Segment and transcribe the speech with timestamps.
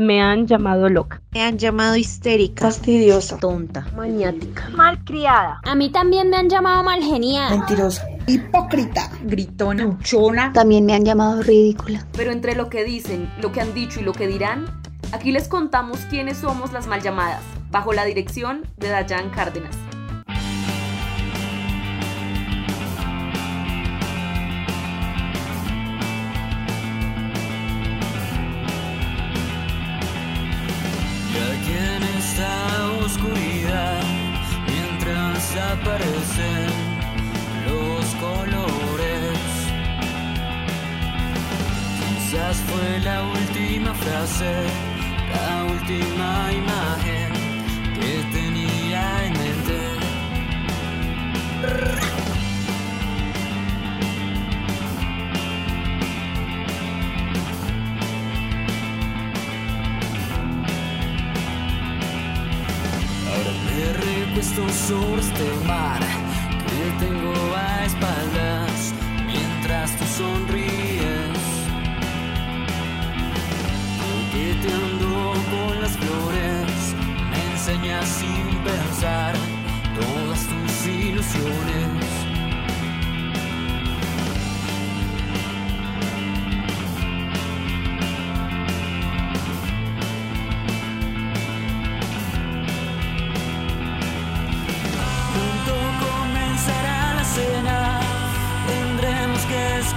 [0.00, 1.20] me han llamado loca.
[1.32, 5.60] Me han llamado histérica, fastidiosa, tonta, maniática, malcriada.
[5.62, 10.52] A mí también me han llamado malgeniada, mentirosa, hipócrita, gritona, luchona.
[10.54, 12.06] También me han llamado ridícula.
[12.16, 14.64] Pero entre lo que dicen, lo que han dicho y lo que dirán,
[15.12, 19.76] aquí les contamos quiénes somos las mal llamadas, bajo la dirección de Dayan Cárdenas.
[35.50, 36.66] Desaparecen
[37.66, 39.38] los colores.
[41.98, 44.52] Quizás fue la última frase,
[45.34, 47.32] la última imagen
[47.94, 49.90] que tenía en mente.
[64.40, 66.00] Esto sobre este mar
[66.66, 68.94] que tengo a espaldas
[69.26, 71.38] mientras tú sonríes.
[74.00, 76.94] Coqueteando con las flores,
[77.30, 79.34] me enseñas sin pensar
[80.00, 81.89] todas tus ilusiones.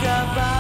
[0.04, 0.53] discover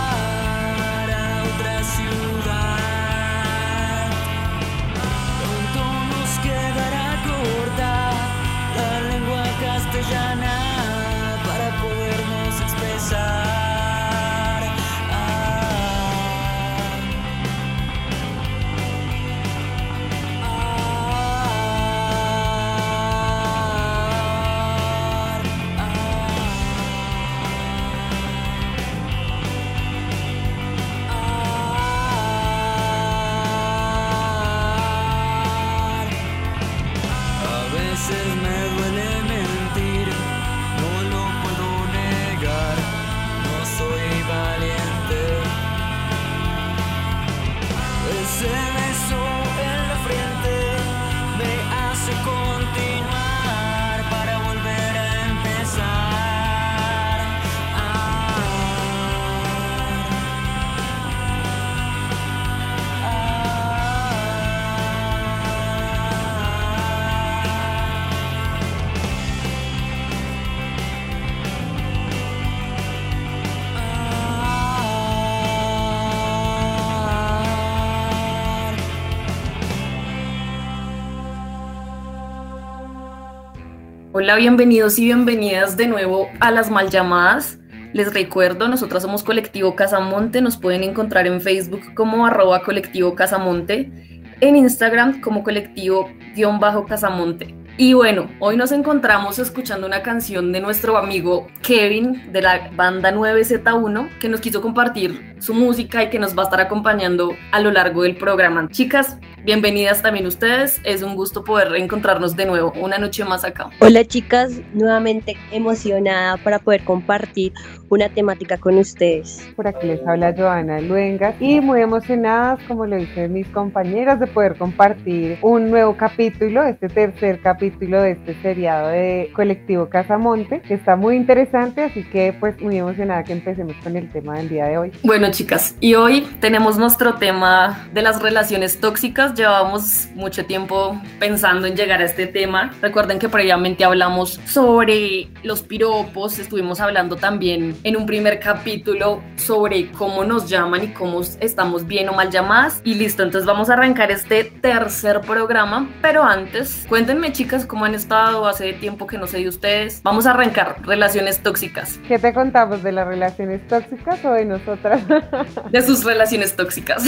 [84.23, 87.59] Hola, bienvenidos y bienvenidas de nuevo a las mal llamadas.
[87.91, 93.91] Les recuerdo, nosotros somos Colectivo Casamonte, nos pueden encontrar en Facebook como arroba colectivo Casamonte,
[94.39, 97.53] en Instagram como colectivo-casamonte.
[97.75, 103.11] Y bueno, hoy nos encontramos escuchando una canción de nuestro amigo Kevin de la banda
[103.11, 107.59] 9Z1 que nos quiso compartir su música y que nos va a estar acompañando a
[107.59, 108.69] lo largo del programa.
[108.69, 110.79] Chicas, bienvenidas también ustedes.
[110.83, 113.71] Es un gusto poder reencontrarnos de nuevo una noche más acá.
[113.79, 117.53] Hola chicas, nuevamente emocionada para poder compartir
[117.93, 119.47] una temática con ustedes.
[119.55, 124.25] Por aquí les habla Joana Luengas y muy emocionadas, como lo dicen mis compañeras, de
[124.25, 130.73] poder compartir un nuevo capítulo, este tercer capítulo de este seriado de Colectivo Casamonte, que
[130.73, 134.65] está muy interesante, así que pues muy emocionada que empecemos con el tema del día
[134.65, 134.91] de hoy.
[135.03, 141.67] Bueno chicas, y hoy tenemos nuestro tema de las relaciones tóxicas, llevamos mucho tiempo pensando
[141.67, 147.75] en llegar a este tema, recuerden que previamente hablamos sobre los piropos, estuvimos hablando también
[147.83, 152.81] en un primer capítulo sobre cómo nos llaman y cómo estamos bien o mal llamadas.
[152.83, 155.89] Y listo, entonces vamos a arrancar este tercer programa.
[156.01, 160.01] Pero antes, cuéntenme chicas cómo han estado hace tiempo que no sé de ustedes.
[160.03, 161.99] Vamos a arrancar relaciones tóxicas.
[162.07, 165.01] ¿Qué te contamos de las relaciones tóxicas o de nosotras?
[165.71, 167.03] De sus relaciones tóxicas.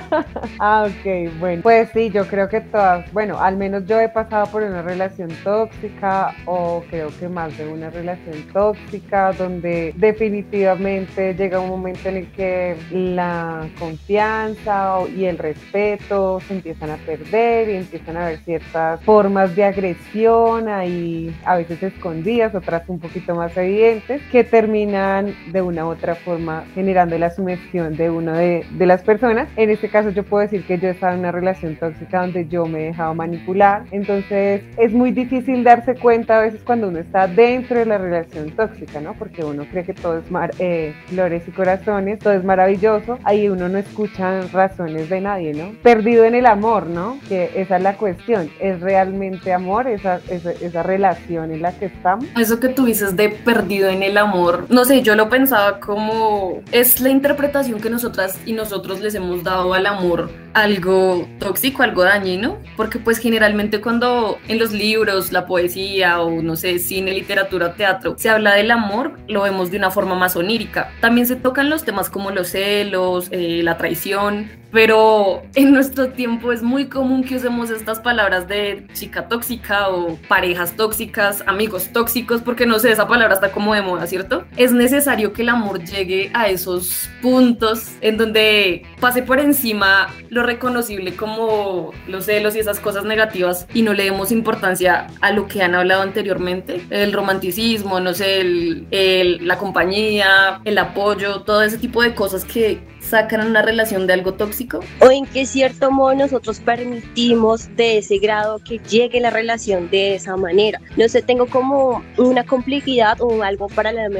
[0.58, 1.62] ah, ok, bueno.
[1.62, 5.30] Pues sí, yo creo que todas, bueno, al menos yo he pasado por una relación
[5.44, 12.16] tóxica o creo que más de una relación tóxica donde definitivamente llega un momento en
[12.16, 18.38] el que la confianza y el respeto se empiezan a perder y empiezan a haber
[18.40, 25.34] ciertas formas de agresión, hay a veces escondidas, otras un poquito más evidentes, que terminan
[25.52, 29.48] de una u otra forma generando la sumisión de una de, las personas.
[29.54, 32.48] En este caso yo puedo decir que yo he estado en una relación tóxica donde
[32.48, 36.98] yo me he dejado manipular, entonces es muy difícil darse cuenta a veces cuando uno
[36.98, 39.14] está dentro de la relación tóxica, ¿no?
[39.14, 43.48] Porque uno cree que todo es mar eh, flores y corazones, todo es maravilloso, ahí
[43.48, 45.72] uno no escucha razones de nadie, ¿no?
[45.82, 47.18] Perdido en el amor, ¿no?
[47.28, 51.86] Que esa es la cuestión, ¿es realmente amor esa, esa, esa relación en la que
[51.86, 52.26] estamos?
[52.38, 56.60] Eso que tú dices de perdido en el amor, no sé, yo lo pensaba como
[56.72, 62.02] es la interpretación que nosotras y nosotros les hemos dado al amor algo tóxico, algo
[62.02, 67.74] dañino, porque pues generalmente cuando en los libros, la poesía o no sé, cine, literatura,
[67.74, 70.92] teatro, se habla del amor, lo vemos de una forma más onírica.
[71.00, 76.50] También se tocan los temas como los celos, eh, la traición, pero en nuestro tiempo
[76.50, 82.40] es muy común que usemos estas palabras de chica tóxica o parejas tóxicas, amigos tóxicos,
[82.40, 84.44] porque no sé, esa palabra está como de moda, ¿cierto?
[84.56, 90.42] Es necesario que el amor llegue a esos puntos en donde pase por encima lo
[90.42, 95.46] reconocible como los celos y esas cosas negativas y no le demos importancia a lo
[95.46, 101.76] que han hablado anteriormente, el romanticismo, no sé, el, la compañía, el apoyo, todo ese
[101.76, 102.80] tipo de cosas que
[103.12, 104.80] sacan una relación de algo tóxico?
[105.00, 110.14] O en qué cierto modo nosotros permitimos de ese grado que llegue la relación de
[110.14, 110.80] esa manera.
[110.96, 114.18] No sé, tengo como una complejidad o algo paralelo,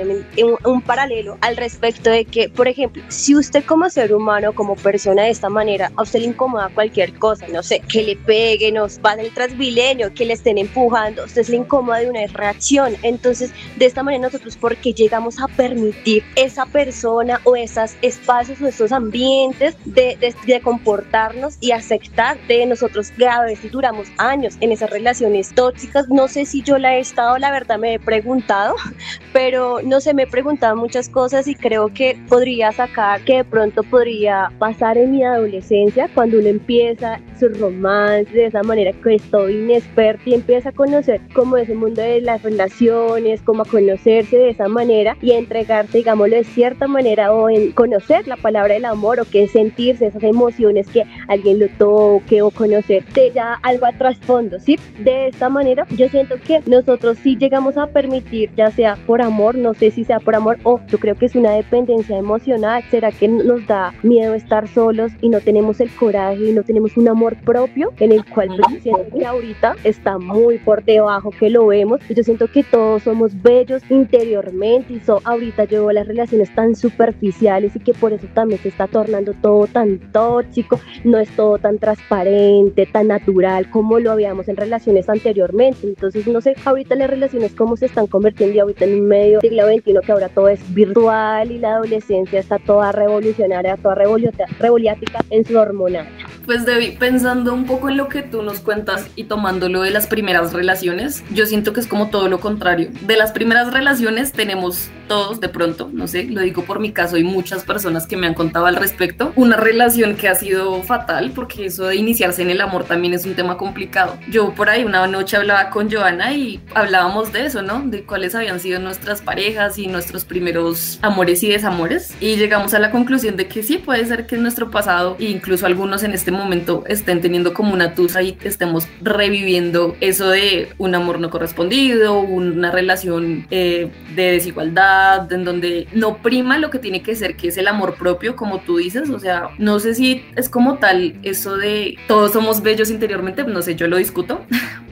[0.65, 5.23] un, paralelo al respecto de que, por ejemplo, si usted como ser humano, como persona
[5.23, 9.01] de esta manera, a usted le incomoda cualquier cosa, no sé, que le peguen, nos
[9.01, 12.95] va el transmilenio, que le estén empujando, usted se le incomoda de una reacción.
[13.03, 18.67] Entonces, de esta manera nosotros, porque llegamos a permitir esa persona o esos espacios o
[18.67, 25.55] esos ambientes de, comportarnos y aceptar de nosotros graves si duramos años en esas relaciones
[25.55, 26.09] tóxicas.
[26.09, 28.75] No sé si yo la he estado, la verdad me he preguntado,
[29.33, 33.45] pero no sé, me he preguntado muchas cosas y creo que podría sacar que de
[33.45, 39.17] pronto podría pasar en mi adolescencia cuando uno empieza su romance de esa manera que
[39.17, 44.37] estoy inexperto y empieza a conocer como ese mundo de las relaciones, como a conocerse
[44.37, 48.75] de esa manera y a entregarse, digámoslo, de cierta manera o en conocer la palabra
[48.75, 53.55] del amor o que sentirse esas emociones que alguien lo toque o conocer de ya
[53.63, 54.79] algo a trasfondo, ¿sí?
[55.01, 59.57] De esta manera yo siento que nosotros sí llegamos a permitir, ya sea por amor,
[59.57, 63.11] no sé si sea por amor o yo creo que es una dependencia emocional, será
[63.11, 67.09] que nos da miedo estar solos y no tenemos el coraje y no tenemos un
[67.09, 71.67] amor propio en el cual yo siento que ahorita está muy por debajo que lo
[71.67, 76.75] vemos yo siento que todos somos bellos interiormente y so, ahorita veo las relaciones tan
[76.75, 81.59] superficiales y que por eso también se está tornando todo tan tóxico, no es todo
[81.59, 85.87] tan transparente, tan natural como lo habíamos en relaciones anteriormente.
[85.87, 89.67] Entonces, no sé, ahorita las relaciones cómo se están convirtiendo ahorita en un medio siglo
[89.67, 95.45] XXI que ahora todo es virtual y la adolescencia está toda revolucionaria, toda revolucionática en
[95.45, 96.07] su hormonal.
[96.45, 100.09] Pues Debbie, pensando un poco en lo que tú nos cuentas y tomándolo de las
[100.09, 102.91] primeras relaciones, yo siento que es como todo lo contrario.
[103.03, 107.17] De las primeras relaciones tenemos todos de pronto, no sé, lo digo por mi caso
[107.17, 111.33] y muchas personas que me han contado al respecto, una relación que ha sido fatal
[111.35, 114.19] porque eso de iniciarse en el amor también es un tema complicado.
[114.31, 117.83] Yo por ahí una noche hablaba con Joana y hablábamos de eso, ¿no?
[117.83, 122.79] De cuáles habían sido nuestras parejas y nuestros primeros amores y desamores y llegamos a
[122.79, 126.13] la conclusión de que sí, puede ser que en nuestro pasado e incluso algunos en
[126.13, 131.31] este momento estén teniendo como una tusa y estemos reviviendo eso de un amor no
[131.31, 137.37] correspondido, una relación eh, de desigualdad, en donde no prima lo que tiene que ser,
[137.37, 140.79] que es el amor propio, como tú dices, o sea, no sé si es como
[140.79, 144.41] tal eso de todos somos bellos interiormente, no sé, yo lo discuto,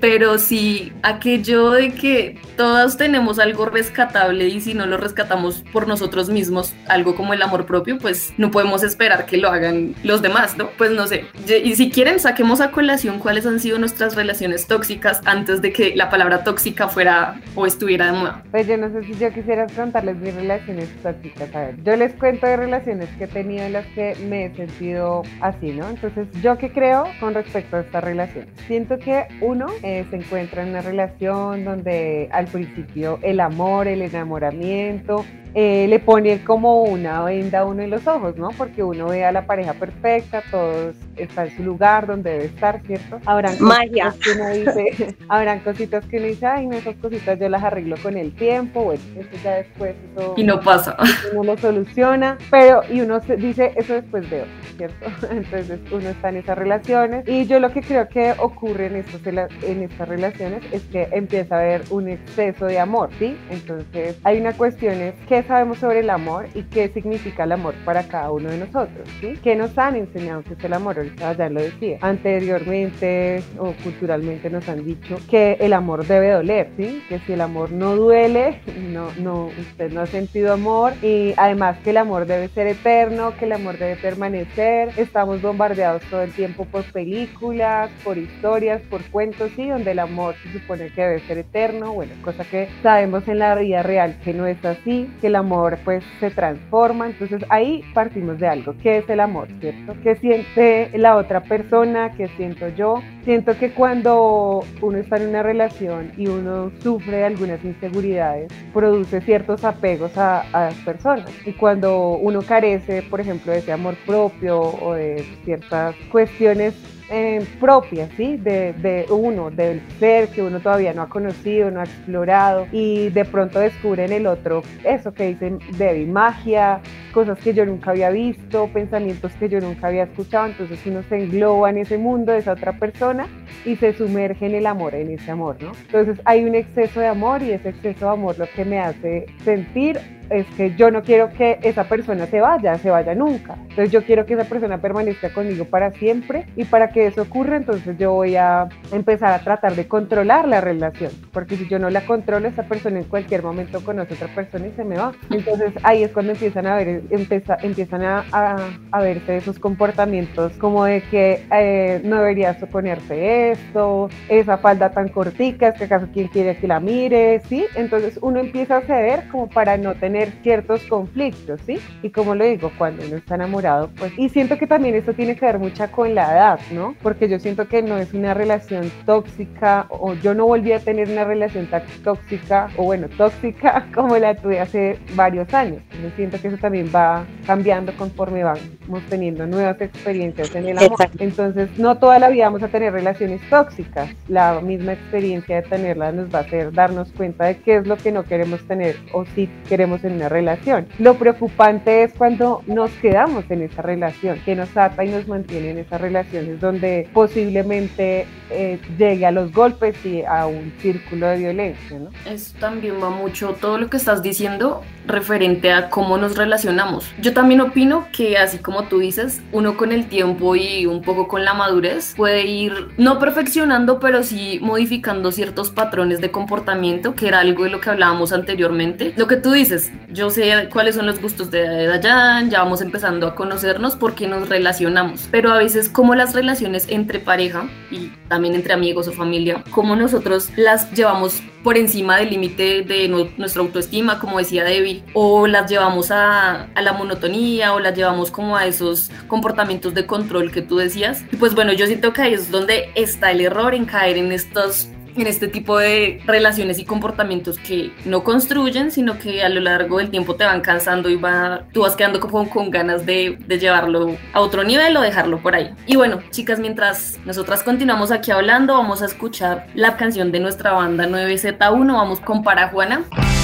[0.00, 5.87] pero sí aquello de que todas tenemos algo rescatable y si no lo rescatamos por
[5.87, 10.23] nosotros mismos, algo como el amor propio, pues no podemos esperar que lo hagan los
[10.23, 10.71] demás, ¿no?
[10.78, 11.25] Pues no sé,
[11.64, 15.95] y si quieren, saquemos a colación cuáles han sido nuestras relaciones tóxicas antes de que
[15.95, 18.42] la palabra tóxica fuera o estuviera de moda.
[18.50, 21.54] Pues yo no sé si yo quisiera contarles mis relaciones tóxicas.
[21.54, 24.54] A ver, yo les cuento de relaciones que he tenido en las que me he
[24.54, 25.88] sentido así, ¿no?
[25.88, 28.47] Entonces, ¿yo qué creo con respecto a esta relación?
[28.66, 34.02] Siento que uno eh, se encuentra en una relación donde al principio el amor, el
[34.02, 38.50] enamoramiento, eh, le pone como una venda a uno en los ojos, ¿no?
[38.50, 42.80] Porque uno ve a la pareja perfecta, todos está en su lugar donde debe estar,
[42.87, 43.19] ¿cierto?
[43.26, 44.07] Habrán Magia.
[44.07, 47.62] cositas que uno dice, habrán cositas que uno dice, ay, no, esas cositas yo las
[47.62, 50.97] arreglo con el tiempo, bueno, eso ya después, eso Y no pasa.
[51.35, 54.45] uno lo soluciona, pero y uno se- dice, eso después veo,
[54.76, 55.07] ¿cierto?
[55.30, 59.21] Entonces uno está en esas relaciones y yo lo que creo que ocurre en, estos,
[59.26, 63.37] en estas relaciones es que empieza a haber un exceso de amor, ¿sí?
[63.50, 68.02] Entonces hay una cuestión es sabemos sobre el amor y qué significa el amor para
[68.04, 69.38] cada uno de nosotros, ¿sí?
[69.42, 70.99] ¿Qué nos han enseñado que es el amor?
[70.99, 71.99] Ahorita ya lo decía.
[72.00, 77.02] Anteriormente o culturalmente nos han dicho que el amor debe doler, ¿sí?
[77.09, 81.78] Que si el amor no duele, no, no, usted no ha sentido amor y además
[81.82, 84.90] que el amor debe ser eterno, que el amor debe permanecer.
[84.97, 90.35] Estamos bombardeados todo el tiempo por películas, por historias, por cuentos, sí, donde el amor
[90.42, 94.35] se supone que debe ser eterno, bueno, cosa que sabemos en la vida real que
[94.35, 98.99] no es así, que el amor pues se transforma, entonces ahí partimos de algo, ¿qué
[98.99, 99.94] es el amor, cierto?
[100.02, 102.12] ¿Qué siente la otra persona?
[102.16, 103.00] ¿Qué siento yo?
[103.25, 109.64] Siento que cuando uno está en una relación y uno sufre algunas inseguridades, produce ciertos
[109.64, 111.30] apegos a, a las personas.
[111.46, 116.75] Y cuando uno carece, por ejemplo, de ese amor propio o de ciertas cuestiones
[117.11, 118.37] eh, propias, ¿sí?
[118.37, 123.09] De, de uno, del ser que uno todavía no ha conocido, no ha explorado y
[123.11, 126.81] de pronto descubre en el otro eso que dicen de magia,
[127.12, 131.25] cosas que yo nunca había visto, pensamientos que yo nunca había escuchado, entonces uno se
[131.25, 133.26] engloba en ese mundo de esa otra persona
[133.64, 135.73] y se sumerge en el amor, en ese amor, ¿no?
[135.87, 139.26] Entonces hay un exceso de amor y ese exceso de amor lo que me hace
[139.45, 139.99] sentir
[140.31, 143.57] es que yo no quiero que esa persona se vaya, se vaya nunca.
[143.62, 147.57] Entonces yo quiero que esa persona permanezca conmigo para siempre y para que eso ocurra,
[147.57, 151.90] entonces yo voy a empezar a tratar de controlar la relación, porque si yo no
[151.90, 155.12] la controlo, esa persona en cualquier momento conoce a otra persona y se me va.
[155.31, 158.57] Entonces ahí es cuando empiezan a ver, empieza, empiezan a, a,
[158.93, 165.09] a verse esos comportamientos como de que eh, no deberías ponerte esto, esa falda tan
[165.09, 167.66] cortica, es que acaso quien quiere que la mire, ¿sí?
[167.75, 171.78] Entonces uno empieza a ceder como para no tener ciertos conflictos, ¿sí?
[172.02, 175.37] Y como lo digo, cuando uno está enamorado, pues, y siento que también esto tiene
[175.37, 176.95] que ver mucha con la edad, ¿no?
[177.02, 181.09] Porque yo siento que no es una relación tóxica, o yo no volví a tener
[181.09, 185.83] una relación tan tóxica, o bueno, tóxica como la tuve hace varios años.
[186.02, 190.92] Yo siento que eso también va cambiando conforme vamos teniendo nuevas experiencias en el amor.
[190.92, 191.19] Exacto.
[191.21, 194.11] Entonces, no toda la vida vamos a tener relaciones tóxicas.
[194.28, 197.97] La misma experiencia de tenerlas nos va a hacer darnos cuenta de qué es lo
[197.97, 200.87] que no queremos tener o si queremos en una relación.
[200.99, 205.70] Lo preocupante es cuando nos quedamos en esa relación, que nos ata y nos mantiene
[205.70, 211.38] en esas relaciones donde posiblemente eh, llegue a los golpes y a un círculo de
[211.38, 212.11] violencia, ¿no?
[212.30, 217.11] Eso también va mucho todo lo que estás diciendo referente a cómo nos relacionamos.
[217.20, 221.28] Yo también opino que así como tú dices, uno con el tiempo y un poco
[221.28, 227.28] con la madurez puede ir no perfeccionando, pero sí modificando ciertos patrones de comportamiento, que
[227.28, 229.14] era algo de lo que hablábamos anteriormente.
[229.16, 233.28] Lo que tú dices, yo sé cuáles son los gustos de Dayan, ya vamos empezando
[233.28, 238.56] a conocernos porque nos relacionamos, pero a veces como las relaciones entre pareja y también
[238.56, 244.19] entre amigos o familia, como nosotros las llevamos por encima del límite de nuestra autoestima,
[244.19, 249.11] como decía Debbie, o las llevamos a, la monotonía, o las llevamos como a esos
[249.29, 251.25] comportamientos de control que tú decías.
[251.38, 254.88] Pues bueno, yo siento que ahí es donde está el error en caer en estos
[255.17, 259.99] en este tipo de relaciones y comportamientos que no construyen, sino que a lo largo
[259.99, 263.59] del tiempo te van cansando y va, tú vas quedando como con ganas de, de
[263.59, 265.71] llevarlo a otro nivel o dejarlo por ahí.
[265.87, 270.73] Y bueno, chicas, mientras nosotras continuamos aquí hablando, vamos a escuchar la canción de nuestra
[270.73, 273.05] banda 9Z1, vamos con Parajuana.
[273.11, 273.39] Porque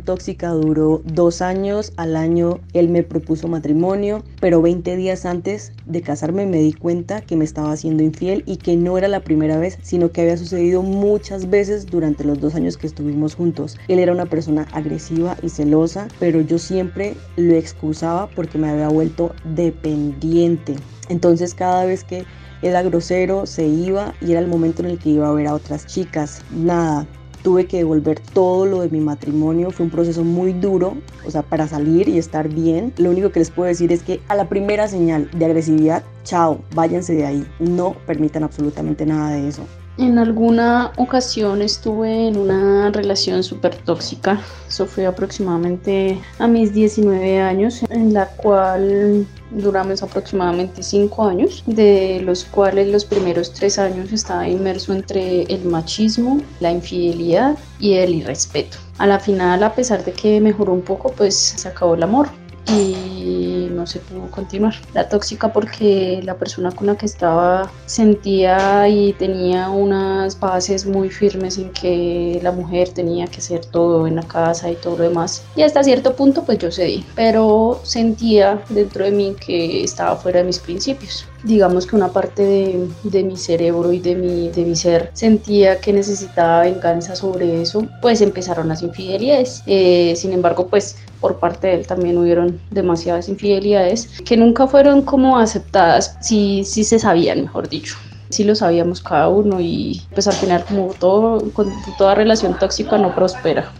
[0.00, 6.02] tóxica duró dos años, al año él me propuso matrimonio, pero 20 días antes de
[6.02, 9.58] casarme me di cuenta que me estaba haciendo infiel y que no era la primera
[9.58, 13.78] vez, sino que había sucedido muchas veces durante los dos años que estuvimos juntos.
[13.88, 18.88] Él era una persona agresiva y celosa, pero yo siempre lo excusaba porque me había
[18.88, 20.76] vuelto dependiente.
[21.08, 22.24] Entonces cada vez que
[22.62, 25.54] era grosero, se iba y era el momento en el que iba a ver a
[25.54, 26.42] otras chicas.
[26.52, 27.06] Nada,
[27.42, 29.70] tuve que devolver todo lo de mi matrimonio.
[29.70, 30.94] Fue un proceso muy duro,
[31.26, 32.92] o sea, para salir y estar bien.
[32.96, 36.60] Lo único que les puedo decir es que a la primera señal de agresividad, chao,
[36.74, 37.46] váyanse de ahí.
[37.58, 39.66] No permitan absolutamente nada de eso.
[39.98, 44.40] En alguna ocasión estuve en una relación súper tóxica.
[44.66, 52.22] Eso fue aproximadamente a mis 19 años, en la cual duramos aproximadamente 5 años, de
[52.24, 58.14] los cuales los primeros 3 años estaba inmerso entre el machismo, la infidelidad y el
[58.14, 58.78] irrespeto.
[58.96, 62.28] A la final, a pesar de que mejoró un poco, pues se acabó el amor
[62.68, 64.74] y no se pudo continuar.
[64.94, 71.10] La tóxica porque la persona con la que estaba sentía y tenía unas bases muy
[71.10, 75.04] firmes en que la mujer tenía que hacer todo en la casa y todo lo
[75.04, 75.44] demás.
[75.56, 80.40] Y hasta cierto punto pues yo cedí, pero sentía dentro de mí que estaba fuera
[80.40, 84.64] de mis principios digamos que una parte de, de, mi cerebro y de mi, de
[84.64, 89.62] mi ser sentía que necesitaba venganza sobre eso, pues empezaron las infidelidades.
[89.66, 95.02] Eh, sin embargo, pues por parte de él también hubieron demasiadas infidelidades que nunca fueron
[95.02, 97.96] como aceptadas, sí, sí se sabían, mejor dicho.
[98.30, 102.96] Sí lo sabíamos cada uno y pues al final como todo, con toda relación tóxica
[102.96, 103.70] no prospera.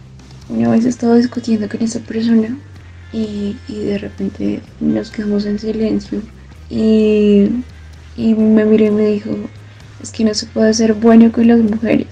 [0.49, 2.55] Una vez estaba discutiendo con esa persona
[3.11, 6.21] y, y de repente nos quedamos en silencio
[6.75, 9.29] y, me miró y me dijo,
[10.01, 12.07] es que no se puede ser bueno con las mujeres.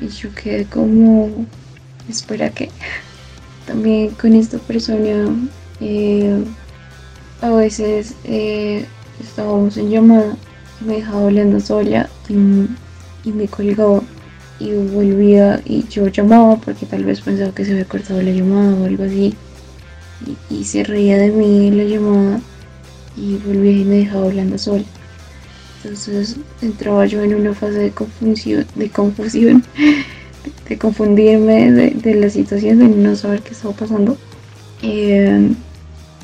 [0.00, 1.46] Y yo quedé como,
[2.08, 2.70] espera que
[3.66, 5.26] también con esta persona
[5.80, 6.42] eh,
[7.42, 8.86] a veces eh,
[9.20, 10.36] estábamos en llamada
[10.80, 12.34] y me dejaba hablando sola y,
[13.30, 14.02] me colgaba
[14.60, 18.74] y volvía y yo llamaba porque tal vez pensaba que se había cortado la llamada
[18.74, 19.34] o algo así.
[20.48, 22.40] Y, y se reía de mí la llamada
[23.16, 24.84] y volví y me dejaba hablando sola.
[25.82, 29.64] Entonces entraba yo en una fase de confusión, de confusión,
[30.68, 34.16] de, confundirme de, la situación, de no saber qué estaba pasando.
[34.82, 35.52] Eh,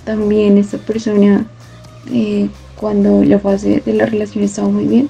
[0.05, 1.47] también esta persona,
[2.13, 5.09] eh, cuando la fase de la relación estaba muy bien,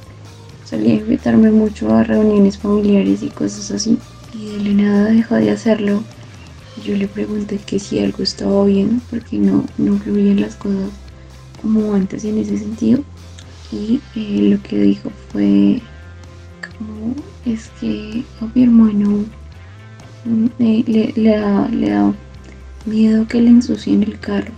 [0.68, 3.98] solía invitarme mucho a reuniones familiares y cosas así.
[4.34, 6.02] Y de la nada dejó de hacerlo.
[6.84, 10.90] Yo le pregunté que si algo estaba bien, porque no, no fluían las cosas
[11.62, 13.02] como antes en ese sentido.
[13.70, 15.80] Y eh, lo que dijo fue
[16.76, 17.14] como
[17.46, 19.24] es que a mi hermano
[20.24, 22.12] mm, le, le, da,
[22.84, 24.52] miedo que le ensucien el carro.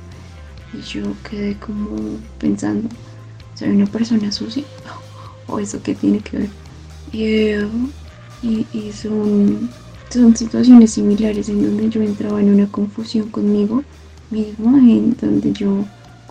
[0.73, 1.97] Y yo quedé como
[2.41, 2.89] pensando,
[3.55, 4.65] ¿soy una persona sucia?
[5.47, 6.51] ¿O eso qué tiene que ver?
[7.13, 9.71] y, y son,
[10.11, 13.85] son situaciones similares en donde yo entraba en una confusión conmigo
[14.31, 15.85] misma, en donde yo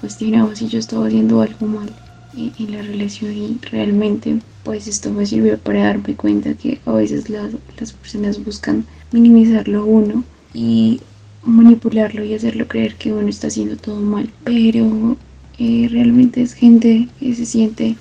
[0.03, 1.89] cuestionaba si yo estaba haciendo algo mal
[2.35, 7.29] en, la relación y realmente pues esto me sirvió para darme cuenta que a veces
[7.29, 10.99] las, las personas buscan minimizarlo uno y
[11.45, 14.29] manipularlo y hacerlo creer que uno está haciendo todo mal.
[14.43, 15.15] Pero
[15.57, 17.95] eh, realmente es gente que se siente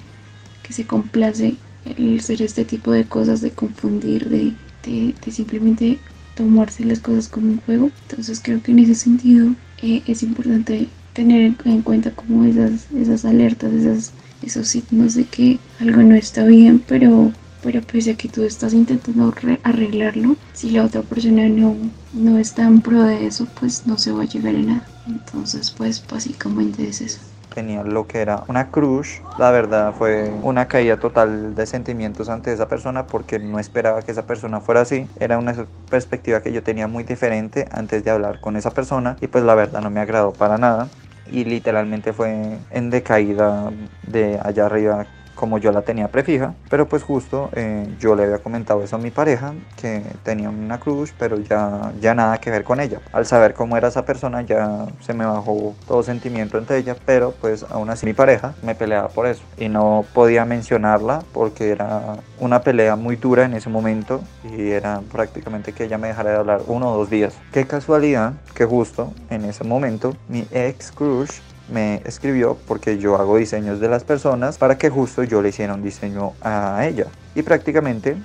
[0.65, 5.99] que se complace el hacer este tipo de cosas de confundir de, de, simplemente
[6.35, 7.93] tomarse las cosas como un juego.
[8.09, 13.25] Entonces creo que en ese sentido eh, es importante tener en cuenta como esas, esas
[13.25, 17.31] alertas, esas, esos signos de que algo no está bien, pero,
[17.63, 21.77] pero pese a que tú estás intentando arreglarlo, si la otra persona no,
[22.13, 24.87] no está en pro de eso, pues no se va a llegar a nada.
[25.07, 27.19] Entonces, pues básicamente es eso
[27.55, 29.21] tenía lo que era una crush.
[29.39, 34.13] La verdad fue una caída total de sentimientos ante esa persona porque no esperaba que
[34.13, 35.07] esa persona fuera así.
[35.21, 35.55] Era una
[35.91, 39.55] perspectiva que yo tenía muy diferente antes de hablar con esa persona y pues la
[39.55, 40.89] verdad no me agradó para nada
[41.33, 43.71] y literalmente fue en decaída
[44.07, 45.07] de allá arriba
[45.43, 49.01] como yo la tenía prefija, pero pues justo eh, yo le había comentado eso a
[49.01, 53.01] mi pareja, que tenía una cruz, pero ya, ya nada que ver con ella.
[53.13, 57.35] Al saber cómo era esa persona ya se me bajó todo sentimiento entre ella, pero
[57.41, 62.19] pues aún así mi pareja me peleaba por eso y no podía mencionarla porque era
[62.39, 66.37] una pelea muy dura en ese momento y era prácticamente que ella me dejara de
[66.37, 67.35] hablar uno o dos días.
[67.51, 71.41] Qué casualidad que justo en ese momento mi ex crush
[71.73, 75.75] me escribió porque yo hago diseños de las personas para que justo yo le hiciera
[75.75, 77.07] un diseño a ella.
[77.35, 78.17] Y prácticamente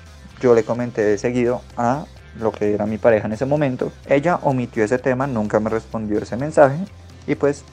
[0.41, 2.05] yo le comenté de seguido a
[2.39, 3.91] lo que era mi pareja en ese momento.
[4.07, 6.77] Ella omitió ese tema, nunca me respondió ese mensaje
[7.25, 7.63] y pues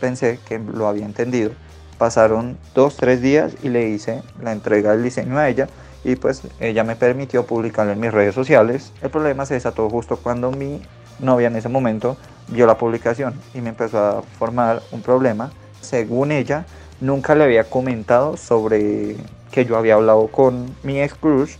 [0.00, 1.50] pensé que lo había entendido.
[1.98, 5.68] Pasaron dos, tres días y le hice la entrega del diseño a ella
[6.04, 8.92] y pues ella me permitió publicarlo en mis redes sociales.
[9.02, 10.82] El problema se desató justo cuando mi
[11.18, 12.16] novia en ese momento
[12.48, 15.50] vio la publicación y me empezó a formar un problema.
[15.80, 16.64] Según ella,
[17.00, 19.16] nunca le había comentado sobre
[19.50, 21.54] que yo había hablado con mi ex crush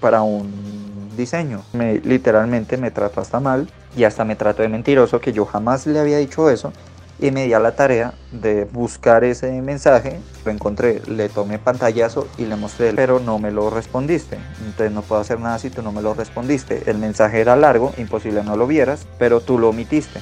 [0.00, 1.62] para un diseño.
[1.72, 5.86] Me, literalmente me trató hasta mal y hasta me trató de mentiroso que yo jamás
[5.86, 6.72] le había dicho eso
[7.22, 10.18] y me di a la tarea de buscar ese mensaje.
[10.44, 14.38] Lo encontré, le tomé pantallazo y le mostré, pero no me lo respondiste.
[14.66, 16.82] Entonces no puedo hacer nada si tú no me lo respondiste.
[16.90, 20.18] El mensaje era largo, imposible no lo vieras, pero tú lo omitiste.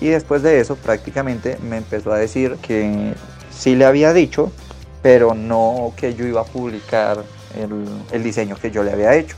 [0.00, 3.14] Y después de eso prácticamente me empezó a decir que
[3.50, 4.52] sí le había dicho,
[5.02, 7.24] pero no que yo iba a publicar
[7.60, 9.36] el, el diseño que yo le había hecho.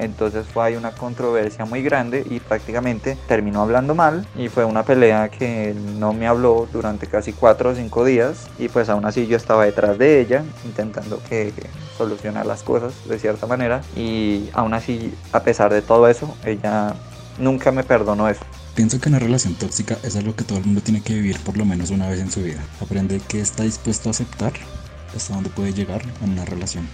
[0.00, 4.82] Entonces fue ahí una controversia muy grande y prácticamente terminó hablando mal y fue una
[4.82, 9.26] pelea que no me habló durante casi cuatro o cinco días y pues aún así
[9.26, 11.52] yo estaba detrás de ella intentando que,
[11.96, 16.94] solucionar las cosas de cierta manera y aún así a pesar de todo eso ella
[17.38, 18.40] nunca me perdonó eso.
[18.74, 21.58] Pienso que una relación tóxica es algo que todo el mundo tiene que vivir por
[21.58, 22.60] lo menos una vez en su vida.
[22.80, 24.52] Aprender qué está dispuesto a aceptar
[25.14, 26.88] hasta dónde puede llegar en una relación.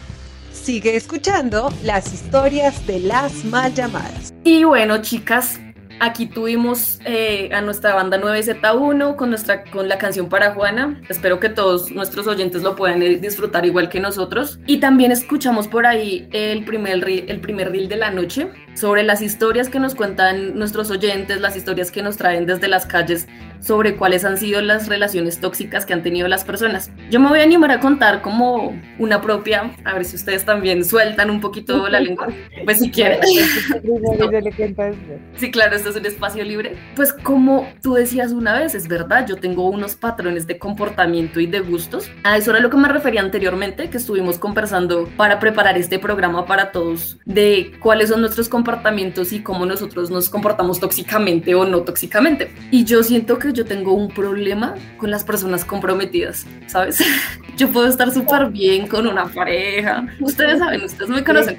[0.56, 4.34] Sigue escuchando las historias de las mal llamadas.
[4.42, 5.60] Y bueno, chicas,
[5.98, 11.00] Aquí tuvimos eh, a nuestra banda 9Z1 con, nuestra, con la canción para Juana.
[11.08, 14.60] Espero que todos nuestros oyentes lo puedan eh, disfrutar igual que nosotros.
[14.66, 19.22] Y también escuchamos por ahí el primer, el primer reel de la noche sobre las
[19.22, 23.26] historias que nos cuentan nuestros oyentes, las historias que nos traen desde las calles
[23.60, 26.90] sobre cuáles han sido las relaciones tóxicas que han tenido las personas.
[27.10, 30.84] Yo me voy a animar a contar como una propia, a ver si ustedes también
[30.84, 32.28] sueltan un poquito la lengua,
[32.64, 33.20] pues si quieren.
[35.36, 36.76] sí, claro, esto es un espacio libre.
[36.94, 41.46] Pues como tú decías una vez, es verdad, yo tengo unos patrones de comportamiento y
[41.46, 42.10] de gustos.
[42.22, 46.46] A eso era lo que me refería anteriormente, que estuvimos conversando para preparar este programa
[46.46, 51.82] para todos, de cuáles son nuestros comportamientos y cómo nosotros nos comportamos tóxicamente o no
[51.82, 52.50] tóxicamente.
[52.70, 56.98] Y yo siento que yo tengo un problema con las personas comprometidas, ¿sabes?
[57.56, 60.06] Yo puedo estar súper bien con una pareja.
[60.20, 61.58] Ustedes saben, ustedes me conocen.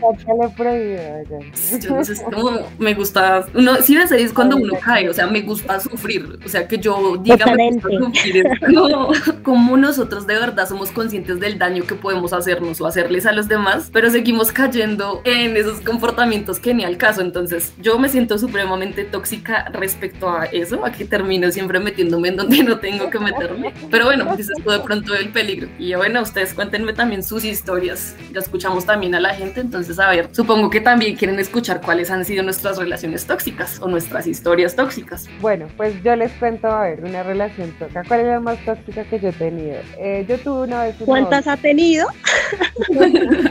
[1.53, 3.47] Sé, como me gusta.
[3.55, 6.37] Uno, si ves, es cuando uno cae, o sea, me gusta sufrir.
[6.45, 8.45] O sea, que yo diga, me gusta sufrir.
[8.67, 9.09] No,
[9.43, 13.47] como nosotros de verdad somos conscientes del daño que podemos hacernos o hacerles a los
[13.47, 17.21] demás, pero seguimos cayendo en esos comportamientos que ni al caso.
[17.21, 22.37] Entonces, yo me siento supremamente tóxica respecto a eso, a que termino siempre metiéndome en
[22.37, 23.73] donde no tengo que meterme.
[23.89, 25.69] Pero bueno, dices tú de pronto el peligro.
[25.79, 28.15] Y bueno, ustedes cuéntenme también sus historias.
[28.33, 32.11] Ya escuchamos también a la gente, entonces a ver, supongo que también quieren escuchar cuáles
[32.11, 35.27] han sido nuestras relaciones tóxicas o nuestras historias tóxicas.
[35.41, 38.03] Bueno, pues yo les cuento, a ver, una relación tóxica.
[38.07, 39.77] ¿Cuál es la más tóxica que yo he tenido?
[39.97, 40.95] Eh, yo tuve una vez...
[41.05, 42.07] ¿Cuántas ha tenido?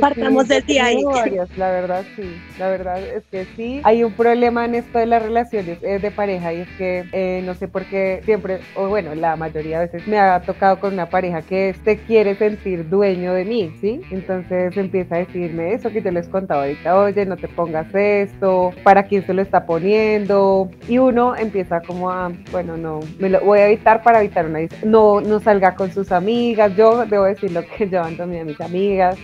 [0.00, 1.02] Partamos del día ahí.
[1.56, 3.80] la verdad sí, la verdad es que sí.
[3.84, 7.42] Hay un problema en esto de las relaciones eh, de pareja y es que eh,
[7.44, 10.94] no sé por qué siempre, o bueno, la mayoría de veces me ha tocado con
[10.94, 14.00] una pareja que se quiere sentir dueño de mí, ¿sí?
[14.10, 18.72] Entonces empieza a decirme eso que te les contaba ahorita, oye, no te pongas esto,
[18.82, 20.68] ¿para quién se lo está poniendo?
[20.88, 24.60] Y uno empieza como a, bueno, no, me lo voy a evitar para evitar una
[24.84, 28.60] no, no salga con sus amigas, yo debo decir lo que yo abandoné a mis
[28.60, 29.16] amigas,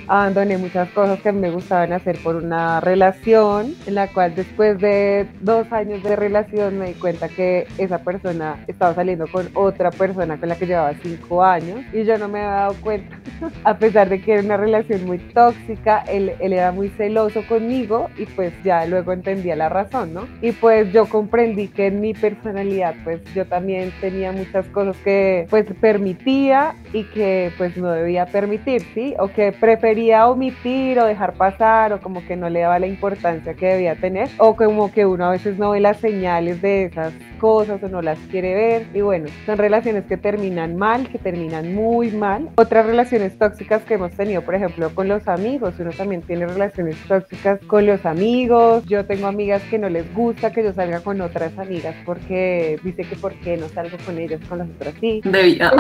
[0.59, 5.71] muchas cosas que me gustaban hacer por una relación en la cual después de dos
[5.73, 10.49] años de relación me di cuenta que esa persona estaba saliendo con otra persona con
[10.49, 13.19] la que llevaba cinco años y yo no me había dado cuenta,
[13.65, 18.09] a pesar de que era una relación muy tóxica, él, él era muy celoso conmigo
[18.17, 20.27] y pues ya luego entendía la razón, ¿no?
[20.41, 25.47] Y pues yo comprendí que en mi personalidad pues yo también tenía muchas cosas que
[25.51, 29.15] pues permitía y que pues no debía permitir, ¿sí?
[29.19, 33.53] O que prefería omitir o dejar pasar o como que no le daba la importancia
[33.53, 37.12] que debía tener o como que uno a veces no ve las señales de esas
[37.38, 41.74] cosas o no las quiere ver y bueno, son relaciones que terminan mal, que terminan
[41.74, 42.48] muy mal.
[42.57, 46.96] Otras relaciones tóxicas que hemos tenido, por ejemplo, con los amigos, uno también tiene relaciones
[47.07, 48.85] tóxicas con los amigos.
[48.87, 53.03] Yo tengo amigas que no les gusta que yo salga con otras amigas porque dice
[53.05, 55.20] que por qué no salgo con ellas, con las otras sí.
[55.22, 55.70] Debía.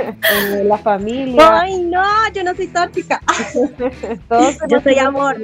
[0.64, 1.60] la familia.
[1.60, 3.20] Ay, no, yo no soy tóxica.
[4.28, 5.36] Todos Yo soy amor.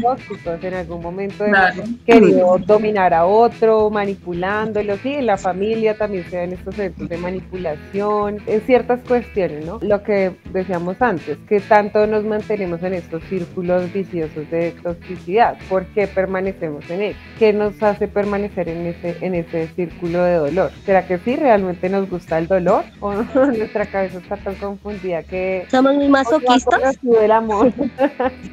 [0.00, 1.82] tóxicos, en algún momento hemos Claro.
[2.06, 7.16] querido dominar a otro, manipulándolo, sí, en la familia también se dan estos eventos de
[7.18, 9.78] manipulación, en ciertas cuestiones, ¿no?
[9.82, 15.86] Lo que decíamos antes, que tanto nos mantenemos en estos círculos viciosos de toxicidad, ¿por
[15.86, 17.18] qué permanecemos en ellos?
[17.38, 20.70] ¿Qué nos hace permanecer en ese, en ese círculo de dolor?
[20.84, 22.84] ¿Será que sí realmente nos gusta el dolor?
[23.00, 23.12] ¿O
[23.58, 26.64] nuestra cabeza está tan confundida que Somos masoquistas.
[26.80, 27.67] conocido el amor?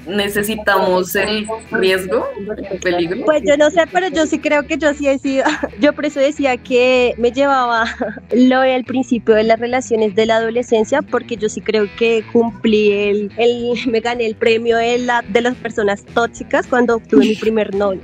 [0.07, 2.27] Necesitamos el riesgo,
[2.69, 3.25] el peligro.
[3.25, 5.45] Pues yo no sé, pero yo sí creo que yo sí he sido,
[5.79, 7.85] yo por eso decía que me llevaba
[8.31, 12.91] lo del principio de las relaciones de la adolescencia, porque yo sí creo que cumplí
[12.91, 17.35] el, el me gané el premio de, la, de las personas tóxicas cuando obtuve mi
[17.35, 18.01] primer novio.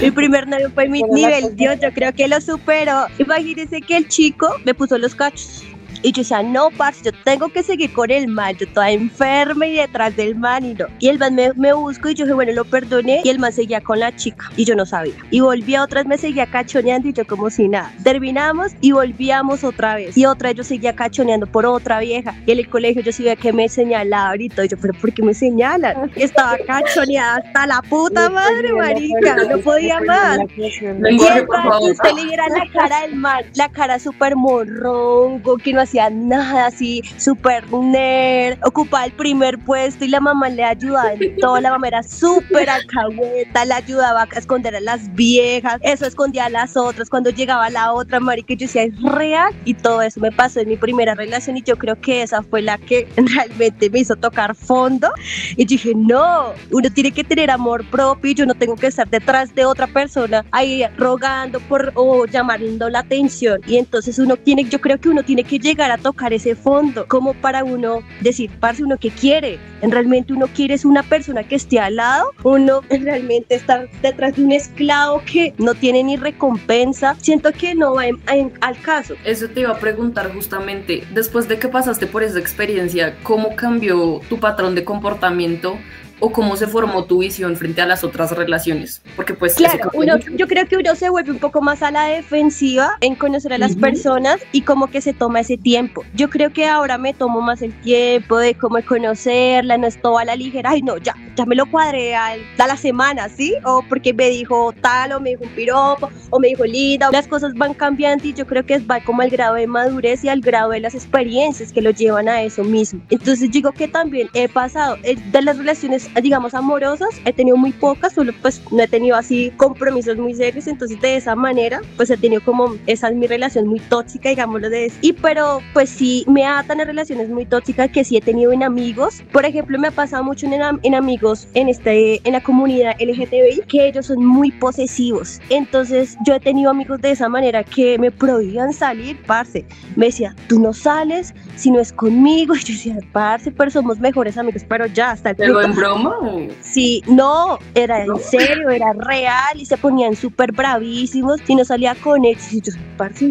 [0.00, 3.06] mi primer novio fue mi nivel, Dios, yo creo que lo superó.
[3.18, 5.64] Imagínense que el chico me puso los cachos.
[6.04, 9.66] Y yo decía, no, parce, yo tengo que seguir con el man, yo toda enferma
[9.66, 10.84] y detrás del man y no.
[10.98, 13.54] Y el man me, me buscó y yo dije, bueno, lo perdoné y el man
[13.54, 15.14] seguía con la chica y yo no sabía.
[15.30, 17.90] Y volví a otras, me seguía cachoneando y yo como si nada.
[18.02, 20.14] Terminamos y volvíamos otra vez.
[20.14, 22.34] Y otra vez yo seguía cachoneando por otra vieja.
[22.44, 24.62] Y en el colegio yo sí veía que me señalaba ahorita.
[24.66, 26.12] Y yo, pero ¿por qué me señalan?
[26.16, 29.36] Y estaba cachoneada hasta la puta madre, marica.
[29.48, 30.38] No podía más.
[30.54, 35.72] Y el man, usted le viera la cara del man, la cara súper morrongo, que
[35.72, 41.12] no hacía nada así, súper nerd, ocupaba el primer puesto y la mamá le ayudaba
[41.12, 46.06] en todo, la mamá era súper alcahueta, le ayudaba a esconder a las viejas, eso
[46.06, 50.02] escondía a las otras, cuando llegaba la otra, marica, yo decía, es real, y todo
[50.02, 53.08] eso me pasó en mi primera relación y yo creo que esa fue la que
[53.16, 55.10] realmente me hizo tocar fondo
[55.56, 59.08] y dije, no, uno tiene que tener amor propio y yo no tengo que estar
[59.08, 63.60] detrás de otra persona ahí rogando por o llamando la atención.
[63.66, 67.06] Y entonces uno tiene, yo creo que uno tiene que llegar a tocar ese fondo,
[67.08, 69.58] como para uno decir, parce, uno que quiere.
[69.82, 74.36] En realmente uno quiere es una persona que esté al lado, uno realmente está detrás
[74.36, 77.16] de un esclavo que no tiene ni recompensa.
[77.20, 79.14] Siento que no va en- en- al caso.
[79.24, 84.20] Eso te iba a preguntar justamente, después de que pasaste por esa experiencia, ¿cómo cambió
[84.28, 85.78] tu patrón de comportamiento
[86.20, 89.02] o cómo se formó tu visión frente a las otras relaciones?
[89.16, 89.54] Porque pues...
[89.54, 93.14] Claro, uno, yo creo que uno se vuelve un poco más a la defensiva en
[93.14, 93.80] conocer a las Ujú.
[93.80, 96.04] personas y como que se toma ese tiempo.
[96.14, 100.18] Yo creo que ahora me tomo más el tiempo de cómo conocerla, no es todo
[100.18, 103.54] a la ligera, ay no, ya, ya me lo cuadré al- a la semana, ¿sí?
[103.64, 107.26] O porque me dijo tal, o me dijo un piropo, o me dijo linda, las
[107.26, 110.40] cosas van cambiando y yo creo que va como al grado de madurez y al
[110.40, 113.00] grado de las experiencias que lo llevan a eso mismo.
[113.10, 117.72] Entonces digo que también he pasado eh, de las relaciones, digamos, amorosas, he tenido muy
[117.72, 122.10] pocas, solo pues no he tenido así compromisos muy serios, entonces de esa manera pues
[122.10, 124.96] he tenido como, esa es mi relación muy tóxica, digámoslo de eso.
[125.00, 128.62] Y pero pues sí me atan a relaciones muy tóxicas que sí he tenido en
[128.62, 129.22] amigos.
[129.32, 133.62] Por ejemplo, me ha pasado mucho en, en amigos en, este, en la comunidad LGTBI
[133.68, 135.40] que ellos son muy posesivos.
[135.50, 139.64] Entonces yo he tenido amigos de esa manera que me prohibían salir, parce.
[139.96, 142.54] Me decía, tú no sales si no es conmigo.
[142.54, 145.68] Y yo decía, parce, pero somos mejores amigos, pero ya hasta el ¿Pero punto-
[146.02, 146.52] broma?
[146.60, 148.16] Sí, no, era ¿No?
[148.16, 152.52] en serio, era real y se ponían súper bravísimos y no salía con ellos.
[152.52, 153.30] Y yo, parce,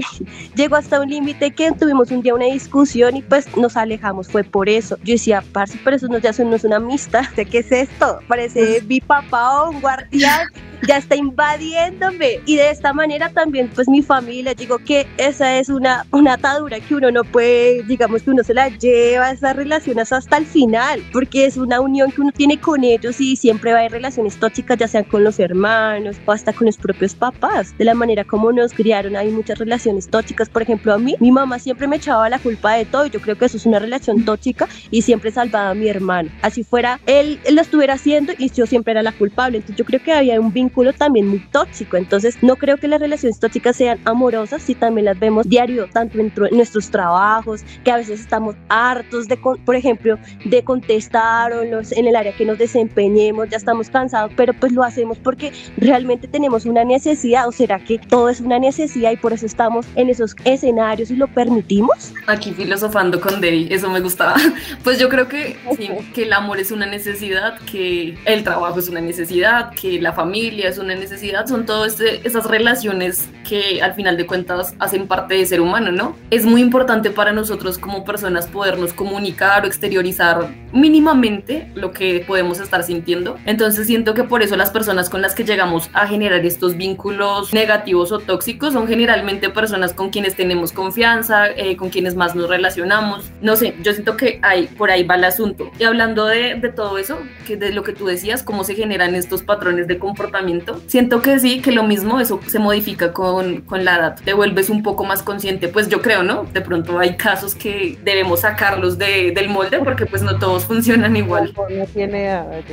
[0.56, 4.44] llegó hasta un límite que tuvimos un día una discusión y pues nos alejamos, fue
[4.44, 4.98] por eso.
[5.04, 7.72] Yo decía, parce, pero eso no, ya son- no es una amistad, ¿de qué es
[7.72, 8.20] esto?
[8.28, 10.48] Parece mi papá o un guardián.
[10.86, 15.70] Ya está invadiéndome y de esta manera también pues mi familia, digo que esa es
[15.70, 20.12] una, una atadura que uno no puede, digamos que uno se la lleva esas relaciones
[20.12, 23.78] hasta el final, porque es una unión que uno tiene con ellos y siempre va
[23.78, 27.78] a haber relaciones tóxicas, ya sean con los hermanos o hasta con los propios papás,
[27.78, 31.32] de la manera como nos criaron, hay muchas relaciones tóxicas, por ejemplo a mí, mi
[31.32, 33.80] mamá siempre me echaba la culpa de todo y yo creo que eso es una
[33.80, 38.34] relación tóxica y siempre salvaba a mi hermano, así fuera él, él lo estuviera haciendo
[38.38, 41.40] y yo siempre era la culpable, entonces yo creo que había un vínculo también muy
[41.52, 45.88] tóxico, entonces no creo que las relaciones tóxicas sean amorosas, si también las vemos diario,
[45.92, 51.64] tanto de nuestros trabajos, que a veces estamos hartos de, por ejemplo, de contestar o
[51.64, 55.52] los, en el área que nos desempeñemos, ya estamos cansados, pero pues lo hacemos porque
[55.78, 59.86] realmente tenemos una necesidad, o será que todo es una necesidad y por eso estamos
[59.96, 62.14] en esos escenarios y lo permitimos.
[62.28, 64.36] Aquí filosofando con Debbie, eso me gustaba.
[64.84, 68.90] Pues yo creo que sí, que el amor es una necesidad, que el trabajo es
[68.90, 73.94] una necesidad, que la familia, es una necesidad, son todas este, esas relaciones que al
[73.94, 76.16] final de cuentas hacen parte de ser humano, ¿no?
[76.30, 82.60] Es muy importante para nosotros como personas podernos comunicar o exteriorizar mínimamente lo que podemos
[82.60, 83.38] estar sintiendo.
[83.46, 87.54] Entonces siento que por eso las personas con las que llegamos a generar estos vínculos
[87.54, 92.50] negativos o tóxicos son generalmente personas con quienes tenemos confianza, eh, con quienes más nos
[92.50, 93.30] relacionamos.
[93.40, 95.70] No sé, yo siento que hay, por ahí va el asunto.
[95.78, 99.14] Y hablando de, de todo eso, que de lo que tú decías, cómo se generan
[99.14, 103.86] estos patrones de comportamiento, siento que sí, que lo mismo, eso se modifica con, con
[103.86, 104.16] la edad.
[104.26, 106.46] Te vuelves un poco más consciente, pues yo creo, ¿no?
[106.52, 111.16] De pronto hay casos que debemos sacarlos de, del molde porque pues no todos funcionan
[111.16, 111.54] igual.
[111.70, 112.64] No tiene edad.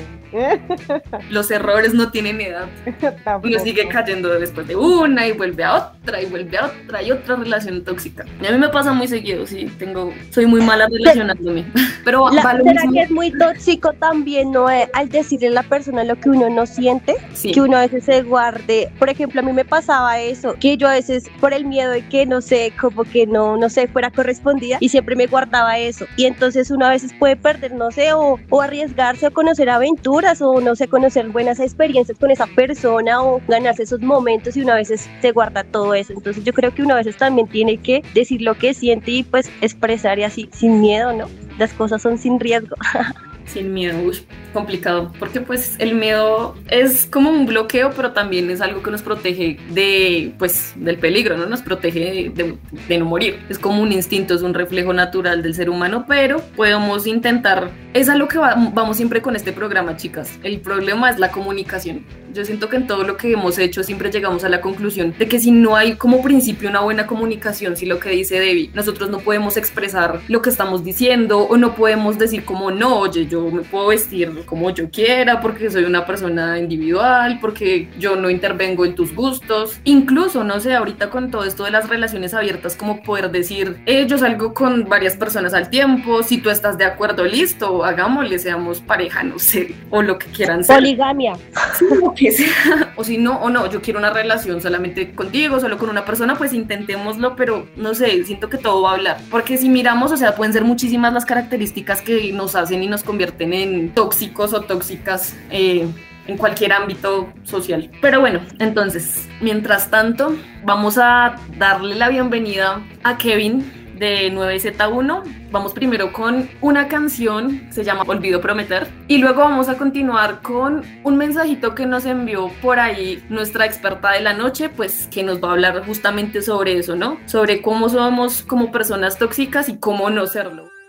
[1.31, 2.67] Los errores no tienen edad.
[3.43, 7.11] Uno sigue cayendo después de una y vuelve a otra y vuelve a otra y
[7.11, 8.25] otra relación tóxica.
[8.25, 11.65] A mí me pasa muy seguido, sí, tengo, soy muy mala relacionándome.
[12.05, 14.71] Pero la, ¿será que es muy tóxico también, no?
[14.71, 18.05] Eh, al decirle a la persona lo que uno no siente, que uno a veces
[18.05, 18.91] se guarde.
[18.99, 22.07] Por ejemplo, a mí me pasaba eso, que yo a veces por el miedo de
[22.09, 26.07] que no sé, como que no, no sé, fuera correspondida y siempre me guardaba eso.
[26.17, 30.42] Y entonces uno a veces puede perder, no sé, o, o arriesgarse a conocer aventuras
[30.42, 34.72] o no sé, conocer buenas experiencias con esa persona o ganarse esos momentos y uno
[34.72, 36.12] a veces se guarda todo eso.
[36.12, 39.22] Entonces yo creo que uno a veces también tiene que decir lo que siente y
[39.22, 41.24] pues expresar y así sin miedo, ¿no?
[41.59, 42.76] Las cosas son sin riesgo.
[43.51, 44.17] sin miedo, uy,
[44.53, 49.03] complicado, porque pues el miedo es como un bloqueo, pero también es algo que nos
[49.03, 51.47] protege de, pues, del peligro, ¿no?
[51.47, 52.57] Nos protege de,
[52.89, 53.39] de, no morir.
[53.49, 58.09] Es como un instinto, es un reflejo natural del ser humano, pero podemos intentar, es
[58.09, 60.39] a lo que va, vamos siempre con este programa, chicas.
[60.43, 62.05] El problema es la comunicación.
[62.33, 65.27] Yo siento que en todo lo que hemos hecho siempre llegamos a la conclusión de
[65.27, 69.11] que si no hay como principio una buena comunicación, si lo que dice Debbie, nosotros
[69.11, 73.39] no podemos expresar lo que estamos diciendo o no podemos decir como no, oye, yo
[73.48, 78.85] me puedo vestir como yo quiera porque soy una persona individual, porque yo no intervengo
[78.85, 79.81] en tus gustos.
[79.85, 84.07] Incluso, no sé, ahorita con todo esto de las relaciones abiertas, como poder decir, eh,
[84.07, 88.81] yo salgo con varias personas al tiempo, si tú estás de acuerdo, listo, hagámosle, seamos
[88.81, 90.76] pareja, no sé, o lo que quieran ser.
[90.76, 91.35] Poligamia.
[91.79, 92.92] Sí, lo que sea.
[92.96, 96.37] O si no, o no, yo quiero una relación solamente contigo, solo con una persona,
[96.37, 99.20] pues intentémoslo, pero no sé, siento que todo va a hablar.
[99.31, 103.03] Porque si miramos, o sea, pueden ser muchísimas las características que nos hacen y nos
[103.03, 105.37] convierten en tóxicos o tóxicas.
[105.51, 105.87] Eh,
[106.27, 107.90] en cualquier ámbito social.
[108.01, 115.23] Pero bueno, entonces, mientras tanto, vamos a darle la bienvenida a Kevin de 9Z1.
[115.51, 120.83] Vamos primero con una canción, se llama Olvido Prometer, y luego vamos a continuar con
[121.05, 125.43] un mensajito que nos envió por ahí nuestra experta de la noche, pues que nos
[125.43, 127.19] va a hablar justamente sobre eso, ¿no?
[127.27, 130.80] Sobre cómo somos como personas tóxicas y cómo no serlo.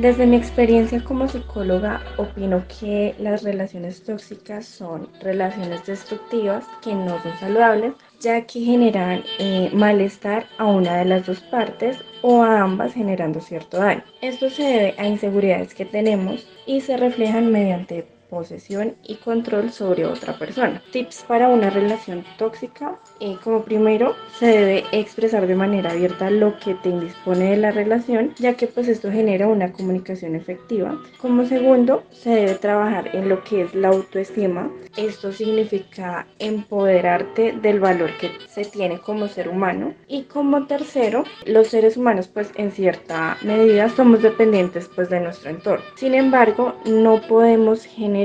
[0.00, 7.22] Desde mi experiencia como psicóloga, opino que las relaciones tóxicas son relaciones destructivas que no
[7.22, 12.62] son saludables, ya que generan eh, malestar a una de las dos partes o a
[12.62, 14.02] ambas generando cierto daño.
[14.22, 20.06] Esto se debe a inseguridades que tenemos y se reflejan mediante posesión y control sobre
[20.06, 20.82] otra persona.
[20.92, 22.98] Tips para una relación tóxica.
[23.18, 27.72] Eh, como primero, se debe expresar de manera abierta lo que te indispone de la
[27.72, 30.98] relación, ya que pues esto genera una comunicación efectiva.
[31.20, 34.70] Como segundo, se debe trabajar en lo que es la autoestima.
[34.96, 39.94] Esto significa empoderarte del valor que se tiene como ser humano.
[40.06, 45.50] Y como tercero, los seres humanos pues en cierta medida somos dependientes pues de nuestro
[45.50, 45.84] entorno.
[45.96, 48.19] Sin embargo, no podemos generar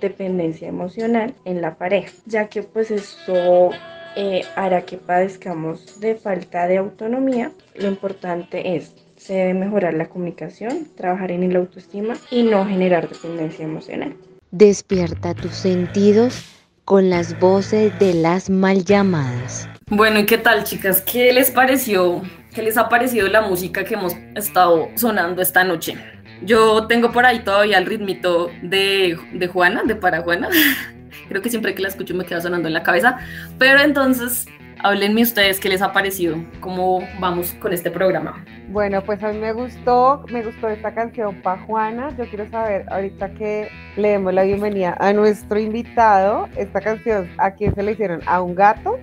[0.00, 3.70] dependencia emocional en la pareja, ya que pues esto
[4.16, 7.52] eh, hará que padezcamos de falta de autonomía.
[7.74, 13.08] Lo importante es se debe mejorar la comunicación, trabajar en la autoestima y no generar
[13.08, 14.14] dependencia emocional.
[14.50, 16.44] Despierta tus sentidos
[16.84, 19.68] con las voces de las mal llamadas.
[19.88, 21.00] Bueno, ¿y qué tal, chicas?
[21.00, 22.22] ¿Qué les pareció?
[22.54, 25.96] ¿Qué les ha parecido la música que hemos estado sonando esta noche?
[26.42, 30.48] Yo tengo por ahí todavía el ritmito de, de Juana, de Para Juana.
[31.28, 33.18] Creo que siempre que la escucho me queda sonando en la cabeza.
[33.58, 34.46] Pero entonces,
[34.84, 38.44] háblenme ustedes qué les ha parecido, cómo vamos con este programa.
[38.68, 42.14] Bueno, pues a mí me gustó, me gustó esta canción Pa' Juana.
[42.18, 47.52] Yo quiero saber, ahorita que le demos la bienvenida a nuestro invitado, esta canción, ¿a
[47.52, 48.20] quién se la hicieron?
[48.26, 48.98] ¿A un gato?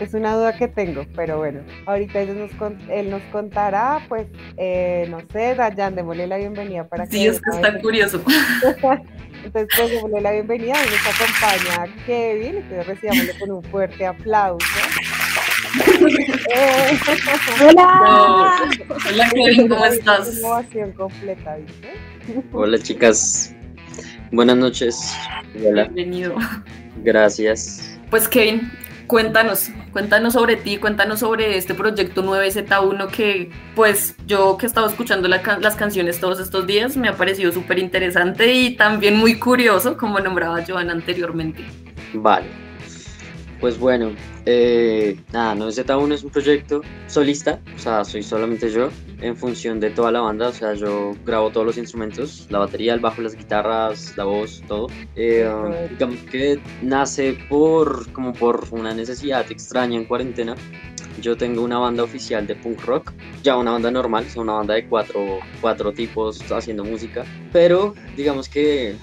[0.00, 4.26] Es una duda que tengo, pero bueno, ahorita ellos nos con- él nos contará, pues,
[4.58, 7.16] eh, no sé, Dayan, démosle la bienvenida para que...
[7.16, 8.22] Sí, es que está curioso.
[9.44, 14.66] Entonces, pues, démosle la bienvenida, hoy nos acompaña Kevin, entonces recibámosle con un fuerte aplauso.
[15.98, 16.98] Eh,
[17.68, 18.56] Hola.
[19.10, 20.40] Hola, Kevin, ¿cómo estás?
[20.96, 21.90] Completa, ¿viste?
[22.52, 23.54] Hola chicas,
[24.32, 25.14] buenas noches.
[25.66, 26.34] Hola, Bienvenido.
[27.02, 27.98] gracias.
[28.10, 28.70] Pues Kevin,
[29.06, 34.88] cuéntanos, cuéntanos sobre ti, cuéntanos sobre este proyecto 9Z1 que pues yo que he estado
[34.88, 39.96] escuchando las canciones todos estos días me ha parecido súper interesante y también muy curioso
[39.96, 41.64] como nombraba Joana anteriormente.
[42.14, 42.46] Vale.
[43.60, 44.12] Pues bueno,
[44.44, 48.90] eh, nada, 9Z1 es un proyecto solista, o sea, soy solamente yo,
[49.20, 52.94] en función de toda la banda, o sea, yo grabo todos los instrumentos, la batería,
[52.94, 54.88] el bajo, las guitarras, la voz, todo.
[55.14, 60.54] Eh, um, digamos que nace por, como por una necesidad extraña en cuarentena.
[61.20, 63.12] Yo tengo una banda oficial de punk rock,
[63.42, 68.50] ya una banda normal, es una banda de cuatro, cuatro tipos haciendo música, pero digamos
[68.50, 68.96] que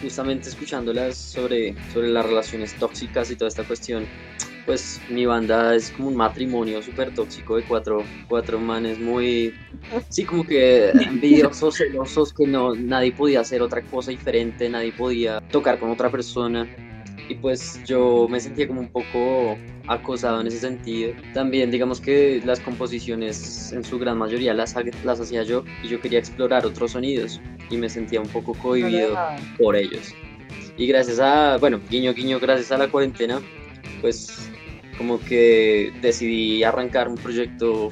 [0.00, 4.06] justamente escuchándolas sobre, sobre las relaciones tóxicas y toda esta cuestión,
[4.66, 9.54] pues mi banda es como un matrimonio súper tóxico de cuatro, cuatro manes muy,
[10.08, 15.40] sí, como que envidiosos, celosos, que no, nadie podía hacer otra cosa diferente, nadie podía
[15.52, 16.66] tocar con otra persona.
[17.28, 19.58] Y pues yo me sentía como un poco
[19.88, 21.12] acosado en ese sentido.
[21.34, 26.00] También digamos que las composiciones en su gran mayoría las, las hacía yo y yo
[26.00, 29.18] quería explorar otros sonidos y me sentía un poco cohibido
[29.58, 30.14] por ellos.
[30.76, 33.40] Y gracias a, bueno, guiño guiño, gracias a la cuarentena,
[34.00, 34.50] pues
[34.96, 37.90] como que decidí arrancar un proyecto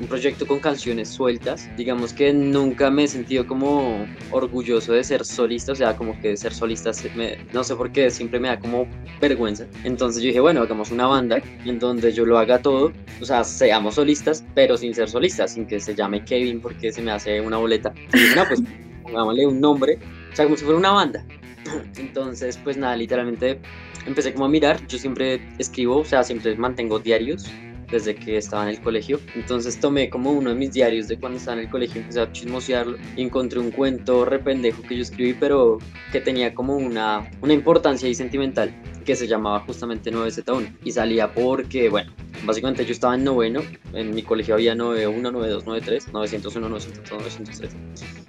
[0.00, 1.68] un proyecto con canciones sueltas.
[1.76, 6.36] Digamos que nunca me he sentido como orgulloso de ser solista, o sea, como que
[6.36, 8.88] ser solista, me- no sé por qué, siempre me da como
[9.20, 9.64] vergüenza.
[9.84, 13.44] Entonces yo dije, bueno, hagamos una banda en donde yo lo haga todo, o sea,
[13.44, 17.40] seamos solistas, pero sin ser solistas, sin que se llame Kevin porque se me hace
[17.40, 17.92] una boleta.
[18.12, 18.60] Y dije, no, pues
[19.04, 19.98] pongámosle un nombre,
[20.32, 21.24] o sea, como si fuera una banda.
[21.96, 23.60] Entonces, pues nada, literalmente
[24.06, 27.50] empecé como a mirar, yo siempre escribo, o sea, siempre mantengo diarios
[27.92, 29.20] desde que estaba en el colegio.
[29.36, 32.32] Entonces tomé como uno de mis diarios de cuando estaba en el colegio, empecé a
[32.32, 35.78] chismosearlo y encontré un cuento rependejo que yo escribí, pero
[36.10, 38.74] que tenía como una, una importancia ahí sentimental,
[39.04, 40.78] que se llamaba justamente 9Z1.
[40.82, 42.12] Y salía porque, bueno,
[42.44, 43.60] básicamente yo estaba en noveno,
[43.92, 47.76] en mi colegio había 91, 92, 93, 901, 902, 903.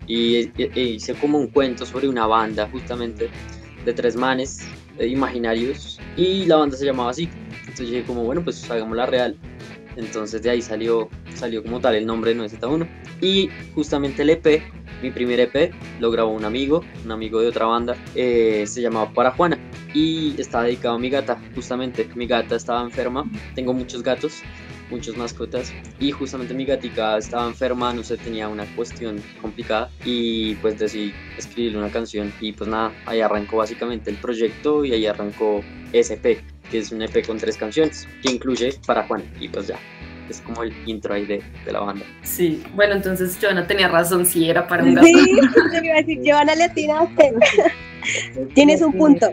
[0.05, 3.29] Y, e hice como un cuento sobre una banda justamente
[3.85, 4.65] de tres manes
[4.97, 7.29] eh, imaginarios y la banda se llamaba así.
[7.61, 9.37] Entonces dije como, bueno, pues hagámosla real.
[9.97, 12.87] Entonces de ahí salió, salió como tal el nombre de 9Z1.
[13.21, 14.61] Y justamente el EP,
[15.01, 19.11] mi primer EP, lo grabó un amigo, un amigo de otra banda, eh, se llamaba
[19.13, 19.57] Para Juana.
[19.93, 22.09] Y está dedicado a mi gata, justamente.
[22.15, 24.41] Mi gata estaba enferma, tengo muchos gatos.
[24.89, 30.55] muchas mascotas y justamente mi gatica estaba enferma, no sé, tenía una cuestión complicada y
[30.55, 35.05] pues decidí escribirle una canción y pues nada, ahí arrancó básicamente el proyecto y ahí
[35.05, 39.67] arrancó SP, que es un EP con tres canciones que incluye para Juan y pues
[39.67, 39.77] ya.
[40.29, 42.05] Es como el intro ahí de, de la banda.
[42.23, 45.05] Sí, bueno, entonces Joana tenía razón, si era para un gato.
[45.13, 45.25] Sí,
[45.71, 47.33] te iba a decir, Giovanna le atinaste.
[48.55, 49.31] Tienes un punto.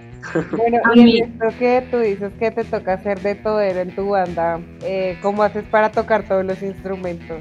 [0.57, 3.95] Bueno, A y mí- esto que tú dices que te toca hacer de todo en
[3.95, 7.39] tu banda, eh, ¿cómo haces para tocar todos los instrumentos?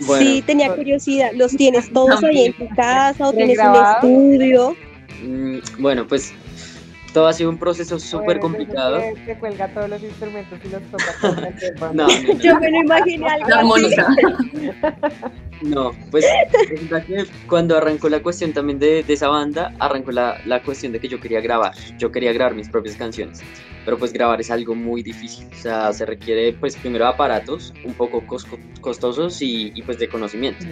[0.00, 1.30] Bueno, Sí, tenía curiosidad.
[1.34, 4.76] ¿Los tienes todos ahí en tu casa o tienes un estudio?
[5.22, 6.32] mm, bueno, pues
[7.12, 9.00] todo ha sido un proceso súper complicado.
[9.00, 11.12] Que, que cuelga todos los instrumentos y los toca.
[11.92, 12.38] No, no, no.
[12.38, 15.32] Yo me lo imaginé algo La.
[15.62, 16.24] No, pues
[17.06, 21.00] que cuando arrancó la cuestión también de, de esa banda, arrancó la, la cuestión de
[21.00, 21.72] que yo quería grabar.
[21.98, 23.40] Yo quería grabar mis propias canciones.
[23.84, 25.46] Pero pues grabar es algo muy difícil.
[25.52, 28.46] O sea, se requiere pues primero aparatos un poco cos-
[28.80, 30.64] costosos y, y, pues de conocimiento.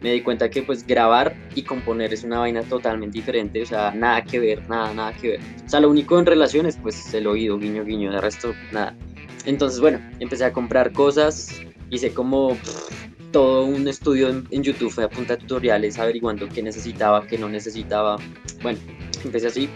[0.00, 3.62] Me di cuenta que pues grabar y componer es una vaina totalmente diferente.
[3.62, 5.40] O sea, nada que ver, nada, nada que ver.
[5.64, 8.12] O sea, lo único en relación es pues el oído, guiño, guiño.
[8.12, 8.96] De resto, nada.
[9.44, 11.60] Entonces, bueno, empecé a comprar cosas.
[11.90, 16.48] Hice como pff, todo un estudio en, en YouTube, fue a punta de tutoriales, averiguando
[16.48, 18.18] qué necesitaba, qué no necesitaba.
[18.62, 18.78] Bueno,
[19.24, 19.68] empecé así,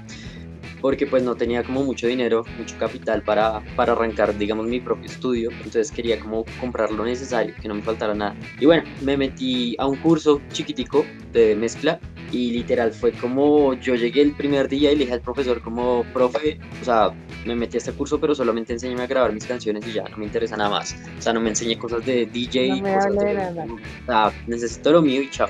[0.80, 5.06] porque pues no tenía como mucho dinero, mucho capital para, para arrancar, digamos, mi propio
[5.06, 5.50] estudio.
[5.50, 8.36] Entonces quería como comprar lo necesario, que no me faltara nada.
[8.60, 11.98] Y bueno, me metí a un curso chiquitico de mezcla
[12.32, 16.04] y literal fue como yo llegué el primer día y le dije al profesor como,
[16.12, 17.10] profe, o sea,
[17.44, 20.16] me metí a este curso, pero solamente enséñame a grabar mis canciones y ya, no
[20.18, 20.96] me interesa nada más.
[21.18, 23.36] O sea, no me enseñé cosas de DJ, No cosas de...
[23.66, 25.48] O sea, necesito lo mío y chao.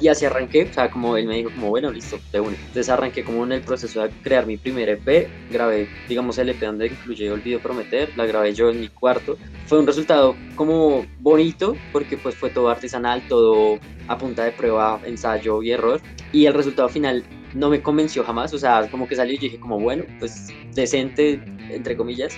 [0.00, 2.56] Y así arranqué, o sea, como él me dijo, como bueno, listo, de una.
[2.56, 6.60] Entonces arranqué como en el proceso de crear mi primer EP, grabé, digamos, el EP
[6.60, 9.36] donde incluye Olvido Prometer, la grabé yo en mi cuarto.
[9.66, 13.78] Fue un resultado como bonito, porque pues fue todo artesanal, todo
[14.08, 16.00] a punta de prueba, ensayo y error.
[16.32, 17.22] Y el resultado final
[17.54, 21.40] no me convenció jamás, o sea, como que salió y dije como, bueno, pues decente,
[21.70, 22.32] entre comillas,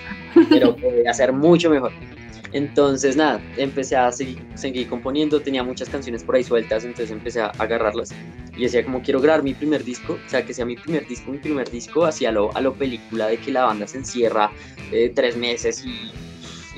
[0.49, 1.91] pero podría ser mucho mejor.
[2.53, 7.41] Entonces, nada, empecé a seguir, seguir componiendo, tenía muchas canciones por ahí sueltas, entonces empecé
[7.41, 8.13] a agarrarlas
[8.55, 11.31] y decía como quiero grabar mi primer disco, o sea, que sea mi primer disco,
[11.31, 14.51] mi primer disco, hacia lo, a lo película de que la banda se encierra
[14.91, 16.11] eh, tres meses y,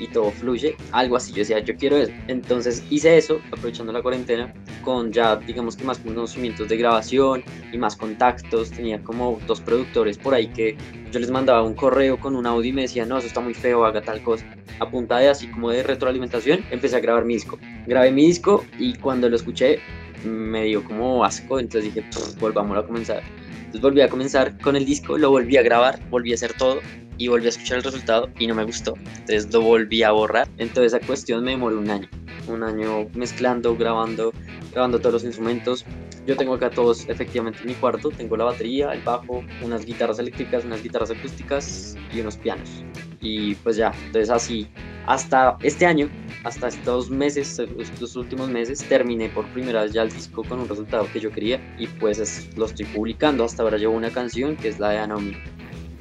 [0.02, 2.12] y todo fluye, algo así, yo decía, yo quiero eso.
[2.28, 4.52] Entonces hice eso, aprovechando la cuarentena,
[4.86, 10.16] con ya, digamos que más conocimientos de grabación y más contactos, tenía como dos productores
[10.16, 10.76] por ahí que
[11.10, 13.52] yo les mandaba un correo con un audio y me decían, no, eso está muy
[13.52, 14.46] feo, haga tal cosa.
[14.78, 17.58] A punta de así como de retroalimentación, empecé a grabar mi disco.
[17.88, 19.80] Grabé mi disco y cuando lo escuché
[20.24, 23.24] me dio como asco, entonces dije, "Pff, volvámoslo a comenzar.
[23.56, 26.78] Entonces volví a comenzar con el disco, lo volví a grabar, volví a hacer todo
[27.18, 28.94] y volví a escuchar el resultado y no me gustó.
[29.18, 30.48] Entonces lo volví a borrar.
[30.58, 32.08] Entonces esa cuestión me demoró un año.
[32.48, 34.32] Un año mezclando, grabando,
[34.72, 35.84] grabando todos los instrumentos.
[36.26, 38.10] Yo tengo acá todos efectivamente en mi cuarto.
[38.10, 42.84] Tengo la batería, el bajo, unas guitarras eléctricas, unas guitarras acústicas y unos pianos.
[43.20, 44.68] Y pues ya, entonces así,
[45.06, 46.08] hasta este año,
[46.44, 50.68] hasta estos meses, estos últimos meses, terminé por primera vez ya el disco con un
[50.68, 53.44] resultado que yo quería y pues es- lo estoy publicando.
[53.44, 55.36] Hasta ahora llevo una canción que es la de Anomi.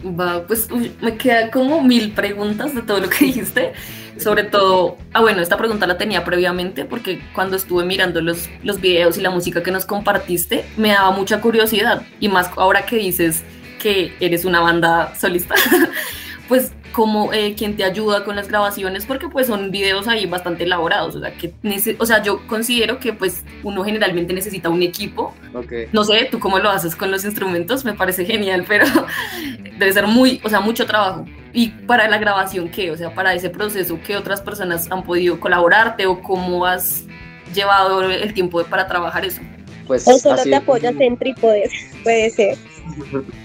[0.05, 0.67] Va, pues
[1.01, 3.73] me quedan como mil preguntas de todo lo que dijiste.
[4.17, 8.79] Sobre todo, ah bueno, esta pregunta la tenía previamente porque cuando estuve mirando los, los
[8.79, 12.03] videos y la música que nos compartiste, me daba mucha curiosidad.
[12.19, 13.43] Y más ahora que dices
[13.81, 15.55] que eres una banda solista,
[16.47, 20.63] pues como eh, quien te ayuda con las grabaciones, porque pues son videos ahí bastante
[20.63, 21.15] elaborados.
[21.15, 21.53] O sea, que
[21.99, 25.71] o sea, yo considero que pues uno generalmente necesita un equipo Ok.
[25.91, 28.85] no sé, tú cómo lo haces con los instrumentos, me parece genial, pero
[29.77, 31.25] debe ser muy, o sea, mucho trabajo.
[31.53, 32.91] Y para la grabación, ¿qué?
[32.91, 37.05] O sea, para ese proceso, ¿qué otras personas han podido colaborarte o cómo has
[37.53, 39.41] llevado el tiempo para trabajar eso?
[39.87, 41.71] Pues O solo te apoyas en trípodes,
[42.03, 42.57] puede ser.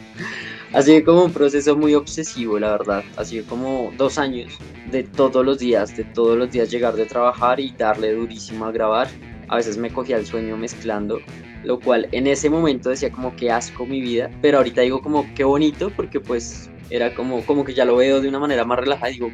[0.73, 3.03] Ha sido como un proceso muy obsesivo, la verdad.
[3.17, 4.57] Ha sido como dos años
[4.93, 8.71] de todos los días, de todos los días llegar de trabajar y darle durísimo a
[8.71, 9.09] grabar.
[9.49, 11.19] A veces me cogía el sueño mezclando,
[11.65, 15.27] lo cual en ese momento decía como que asco mi vida, pero ahorita digo como
[15.35, 18.79] qué bonito porque pues era como, como que ya lo veo de una manera más
[18.79, 19.31] relajada digo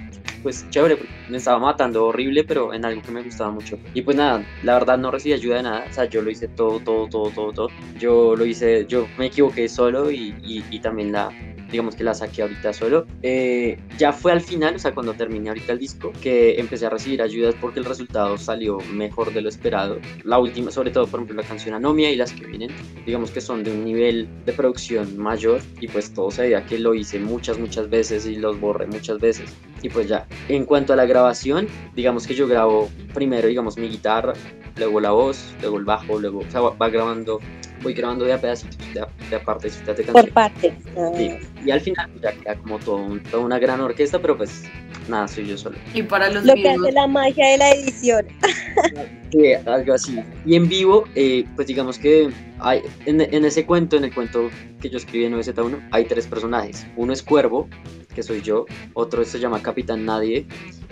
[0.47, 0.97] pues chévere,
[1.29, 3.81] me estaba matando horrible, pero en algo que me gustaba mucho.
[3.95, 6.47] Y pues nada, la verdad no recibí ayuda de nada, o sea, yo lo hice
[6.47, 7.69] todo, todo, todo, todo, todo.
[7.99, 11.33] Yo lo hice, yo me equivoqué solo y, y, y también la,
[11.71, 13.07] digamos que la saqué ahorita solo.
[13.23, 16.91] Eh, ya fue al final, o sea, cuando terminé ahorita el disco, que empecé a
[16.91, 19.99] recibir ayudas porque el resultado salió mejor de lo esperado.
[20.25, 22.71] La última, sobre todo, por ejemplo, la canción Anomia y las que vienen,
[23.05, 26.79] digamos que son de un nivel de producción mayor y pues todo se veía que
[26.79, 29.55] lo hice muchas, muchas veces y los borré muchas veces.
[29.83, 33.89] Y pues ya, en cuanto a la grabación, digamos que yo grabo primero, digamos, mi
[33.89, 34.33] guitarra,
[34.77, 37.39] luego la voz, luego el bajo, luego, o sea, va, va grabando
[37.87, 40.25] voy grabando de a pedacitos, de a, de a partecitas de canción.
[40.25, 40.75] Por parte.
[41.17, 41.39] Sí.
[41.65, 44.65] Y al final ya queda como todo un- toda una gran orquesta, pero pues
[45.09, 45.77] nada, soy yo solo.
[45.95, 48.27] Y para los Lo que hace la magia de la edición.
[49.33, 50.21] Sí, algo así.
[50.47, 52.31] Y en vivo, eh, pues digamos que
[52.61, 54.49] hay, en, en ese cuento, en el cuento
[54.81, 56.87] que yo escribí en 9Z1, hay tres personajes.
[56.97, 57.69] Uno es Cuervo,
[58.17, 58.65] que soy yo,
[58.95, 60.47] otro se llama Capitán Nadie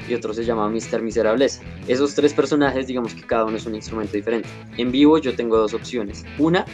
[0.07, 1.01] y otro se llama Mr.
[1.03, 1.63] Miserableza.
[1.89, 4.47] Esos tres personajes, digamos que cada uno es un instrumento diferente.
[4.77, 6.25] En vivo yo tengo dos opciones.
[6.39, 6.67] Una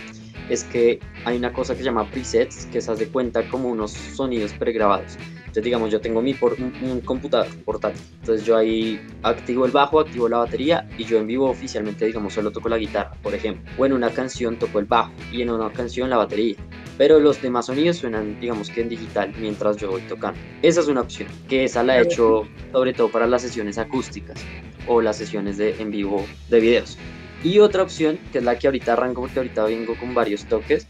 [0.49, 3.93] es que hay una cosa que se llama presets, que se hace cuenta como unos
[3.93, 5.17] sonidos pregrabados.
[5.39, 8.03] Entonces, digamos, yo tengo mi por, un, un computador portátil.
[8.21, 12.35] Entonces, yo ahí activo el bajo, activo la batería y yo en vivo oficialmente, digamos,
[12.35, 13.71] solo toco la guitarra, por ejemplo.
[13.79, 16.57] O en una canción toco el bajo y en una canción la batería.
[17.01, 20.39] Pero los demás sonidos suenan, digamos que en digital mientras yo voy tocando.
[20.61, 24.39] Esa es una opción, que esa la he hecho sobre todo para las sesiones acústicas
[24.87, 26.99] o las sesiones de, en vivo de videos.
[27.43, 30.87] Y otra opción, que es la que ahorita arranco porque ahorita vengo con varios toques,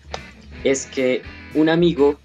[0.65, 1.23] es que
[1.55, 2.19] un amigo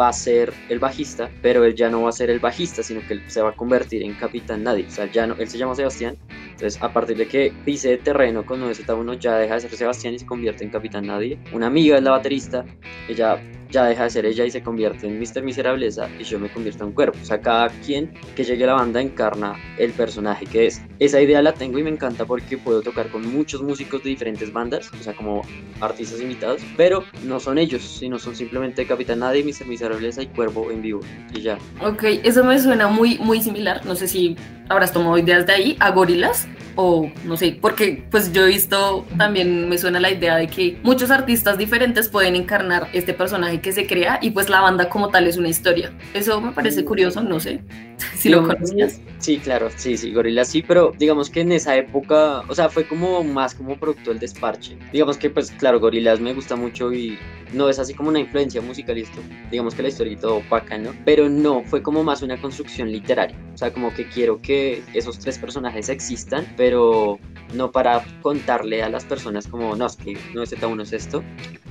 [0.00, 3.00] va a ser el bajista, pero él ya no va a ser el bajista, sino
[3.06, 4.86] que él se va a convertir en Capitán Nadie.
[4.86, 8.46] O sea, ya no, él se llama Sebastián, entonces a partir de que pise terreno
[8.46, 11.38] con 9Z1 ya deja de ser Sebastián y se convierte en Capitán Nadie.
[11.52, 12.64] Una amiga es la baterista,
[13.08, 13.40] ella
[13.70, 15.42] ya deja de ser ella y se convierte en Mr.
[15.42, 17.18] Miserableza y yo me convierto en cuerpo.
[17.20, 20.82] O sea, cada quien que llegue a la banda encarna el personaje que es.
[20.98, 24.52] Esa idea la tengo y me encanta porque puedo tocar con muchos músicos de diferentes
[24.52, 25.42] bandas, o sea, como
[25.80, 29.66] artistas invitados, pero no son ellos, sino son simplemente Capitán Nadie, Mr.
[29.66, 31.00] Miserableza y Cuervo en vivo
[31.34, 31.58] y ya.
[31.82, 33.84] Ok, eso me suena muy, muy similar.
[33.86, 34.36] No sé si
[34.70, 39.04] habrás tomado ideas de ahí a gorilas o no sé, porque pues yo he visto
[39.18, 43.72] también me suena la idea de que muchos artistas diferentes pueden encarnar este personaje que
[43.72, 45.92] se crea y pues la banda como tal es una historia.
[46.14, 47.60] Eso me parece curioso, no sé
[48.16, 49.00] si lo conocías.
[49.18, 52.86] Sí, claro, sí, sí, Gorila sí, pero digamos que en esa época, o sea, fue
[52.86, 54.78] como más como producto del desparche.
[54.92, 57.18] Digamos que, pues, claro, Gorilas me gusta mucho y
[57.52, 59.20] no es así como una influencia musical y esto,
[59.50, 60.94] digamos que la historia y todo opaca, ¿no?
[61.04, 63.36] Pero no, fue como más una construcción literaria.
[63.52, 67.18] O sea, como que quiero que esos tres personajes existan, pero
[67.54, 71.22] no para contarle a las personas como, no, es que no es uno es esto,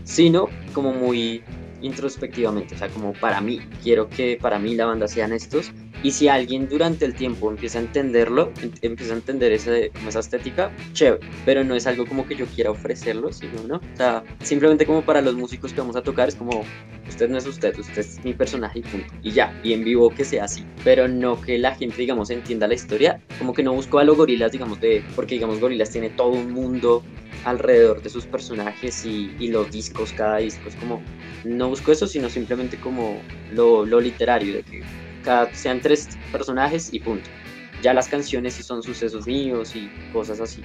[0.03, 1.43] sino como muy
[1.81, 5.71] introspectivamente, o sea, como para mí, quiero que para mí la banda sean estos
[6.03, 10.09] y si alguien durante el tiempo empieza a entenderlo, em- empieza a entender ese, como
[10.09, 13.75] esa estética, chévere, pero no es algo como que yo quiera ofrecerlo, sino, ¿no?
[13.77, 16.63] O sea, simplemente como para los músicos que vamos a tocar es como,
[17.07, 20.09] usted no es usted, usted es mi personaje y punto, y ya, y en vivo
[20.13, 23.73] que sea así, pero no que la gente, digamos, entienda la historia, como que no
[23.73, 27.03] busco a los gorilas, digamos, de, porque digamos, gorilas tiene todo un mundo
[27.45, 31.01] alrededor de sus personajes y, los discos, cada disco es como,
[31.43, 33.21] no busco eso, sino simplemente como
[33.51, 34.83] lo, lo literario, de que
[35.53, 37.29] sean tres personajes y punto.
[37.81, 40.61] Ya las canciones sí son sucesos míos y cosas así.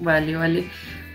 [0.00, 0.64] Vale, vale.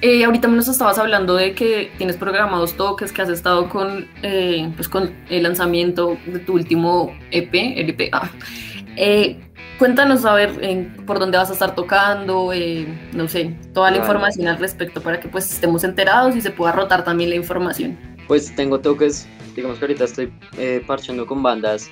[0.02, 4.72] Eh, ahorita nos estabas hablando de que tienes programados toques, que has estado con, eh,
[4.76, 8.10] pues con el lanzamiento de tu último EP, LP.
[8.12, 8.30] ah.
[8.96, 9.40] Eh,
[9.84, 13.98] cuéntanos a ver en- por dónde vas a estar tocando, eh, no sé, toda la
[13.98, 14.06] Vale.
[14.08, 17.98] información al respecto para que pues estemos enterados y se pueda rotar también la información.
[18.30, 21.90] Pues tengo toques, digamos que ahorita estoy eh, parchando con bandas.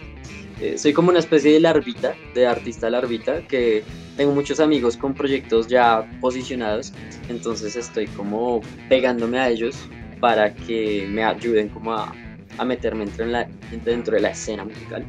[0.61, 3.83] Eh, soy como una especie de larvita, de artista larvita, que
[4.15, 6.93] tengo muchos amigos con proyectos ya posicionados,
[7.27, 9.75] entonces estoy como pegándome a ellos
[10.21, 12.15] para que me ayuden como a,
[12.57, 13.47] a meterme dentro, en la,
[13.83, 15.05] dentro de la escena musical.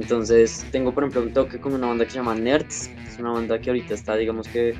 [0.00, 3.32] Entonces tengo por ejemplo un toque con una banda que se llama Nerds, es una
[3.32, 4.74] banda que ahorita está digamos que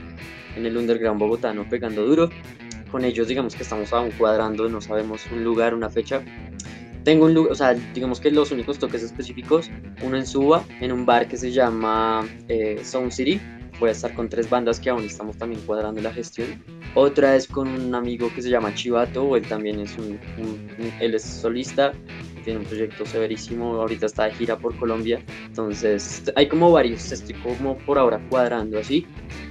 [0.57, 2.31] en el underground bogotano pegando duro.
[2.93, 6.23] Con ellos digamos que estamos aún cuadrando, no sabemos un lugar, una fecha.
[7.03, 9.71] Tengo un lugar, o sea, digamos que los únicos toques específicos,
[10.03, 13.41] uno en Suba, en un bar que se llama eh, Sound City.
[13.81, 16.62] Voy a estar con tres bandas que aún estamos también cuadrando la gestión.
[16.95, 20.93] Otra es con un amigo que se llama Chivato, él también es un, un- un-
[21.01, 21.93] él es solista,
[22.49, 25.21] tiene un proyecto severísimo, ahorita está de gira por Colombia.
[25.49, 29.07] Entonces, hay como varios, estoy como por ahora cuadrando así.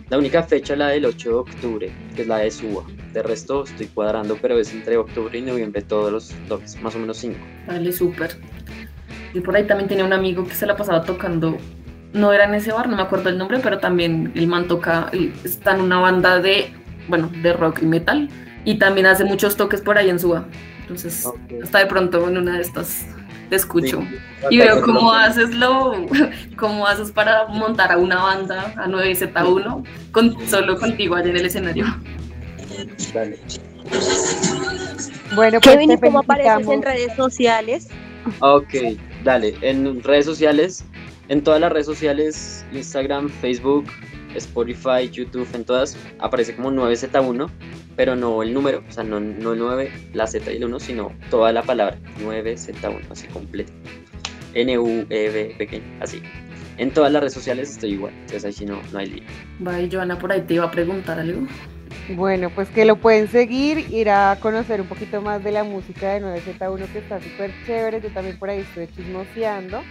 [0.10, 2.82] La única fecha la del 8 de octubre, que es la de Suba.
[3.14, 6.98] De resto estoy cuadrando, pero es entre octubre y noviembre todos los toques, más o
[6.98, 7.38] menos cinco.
[7.68, 8.32] Vale, súper.
[9.36, 11.56] Y por ahí también tenía un amigo que se la pasaba tocando,
[12.14, 15.12] no era en ese bar, no me acuerdo el nombre, pero también el man toca,
[15.43, 16.74] está en una banda de,
[17.08, 18.28] bueno, de rock y metal,
[18.66, 20.48] y también hace muchos toques por ahí en Suba.
[20.88, 21.27] Entonces,
[21.61, 23.05] hasta de pronto en una de estas
[23.49, 24.01] te escucho.
[24.49, 26.07] Y veo cómo haces lo,
[26.57, 31.45] cómo haces para montar a una banda, a 9Z1, con, solo contigo allá en el
[31.45, 31.85] escenario.
[33.13, 33.38] Dale.
[35.35, 37.89] Bueno, pues Kevin, te ¿y cómo apareces en redes sociales?
[38.39, 38.73] Ok,
[39.25, 39.55] dale.
[39.61, 40.85] En redes sociales,
[41.27, 43.85] en todas las redes sociales, Instagram, Facebook,
[44.36, 47.49] Spotify, YouTube, en todas, aparece como 9Z1,
[47.95, 50.80] pero no el número, o sea, no, no el 9, la Z y el 1,
[50.80, 53.71] sino toda la palabra, 9Z1, así completo.
[54.53, 56.21] N-U-E-V pequeño, así.
[56.78, 59.23] En todas las redes sociales estoy igual, entonces ahí sí no, no hay lío.
[59.59, 61.47] Bye, Joana, por ahí te iba a preguntar algo.
[62.15, 66.13] Bueno, pues que lo pueden seguir, ir a conocer un poquito más de la música
[66.13, 68.01] de 9Z1 que está súper chévere.
[68.01, 69.82] Yo también por ahí estoy chismoseando.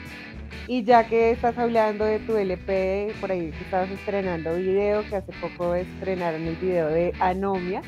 [0.69, 5.33] Y ya que estás hablando de tu LP, por ahí estabas estrenando video, que hace
[5.41, 7.83] poco estrenaron el video de Anomia.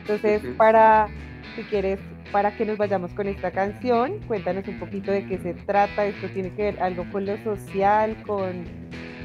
[0.00, 1.08] Entonces, para,
[1.54, 2.00] si quieres,
[2.32, 6.06] para que nos vayamos con esta canción, cuéntanos un poquito de qué se trata.
[6.06, 8.64] Esto tiene que ver algo con lo social, con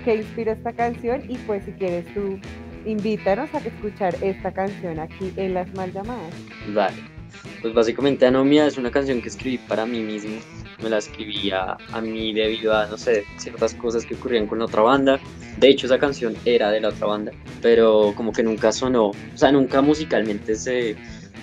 [0.04, 1.24] qué inspira esta canción.
[1.30, 2.40] Y pues si quieres tú,
[2.86, 6.34] invítanos a escuchar esta canción aquí en Las Mal Llamadas.
[6.74, 7.17] Vale.
[7.62, 10.38] Pues básicamente Anomia es una canción que escribí para mí mismo.
[10.82, 14.66] Me la escribí a, mí debido a, no sé, ciertas cosas que ocurrían con la
[14.66, 15.20] otra banda.
[15.58, 19.16] De hecho, esa canción era de la otra banda, pero como que nunca sonó, o
[19.36, 20.96] sea, nunca musicalmente se...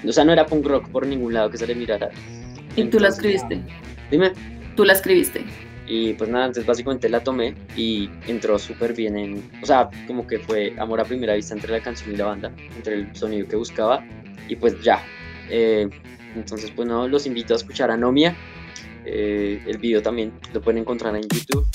[0.07, 2.11] O sea, no era punk rock por ningún lado que se le mirara.
[2.77, 3.61] ¿Y tú la Entonces, escribiste?
[4.11, 4.33] Dime.
[4.77, 5.45] Tú la escribiste.
[5.87, 9.51] Y pues nada, entonces básicamente la tomé y entró súper bien en...
[9.63, 12.53] O sea, como que fue amor a primera vista entre la canción y la banda,
[12.77, 14.05] entre el sonido que buscaba.
[14.49, 15.03] Y pues ya.
[15.51, 15.89] Eh,
[16.35, 18.37] entonces, pues no, los invito a escuchar Anomia.
[19.05, 21.67] Eh, el video también lo pueden encontrar en YouTube.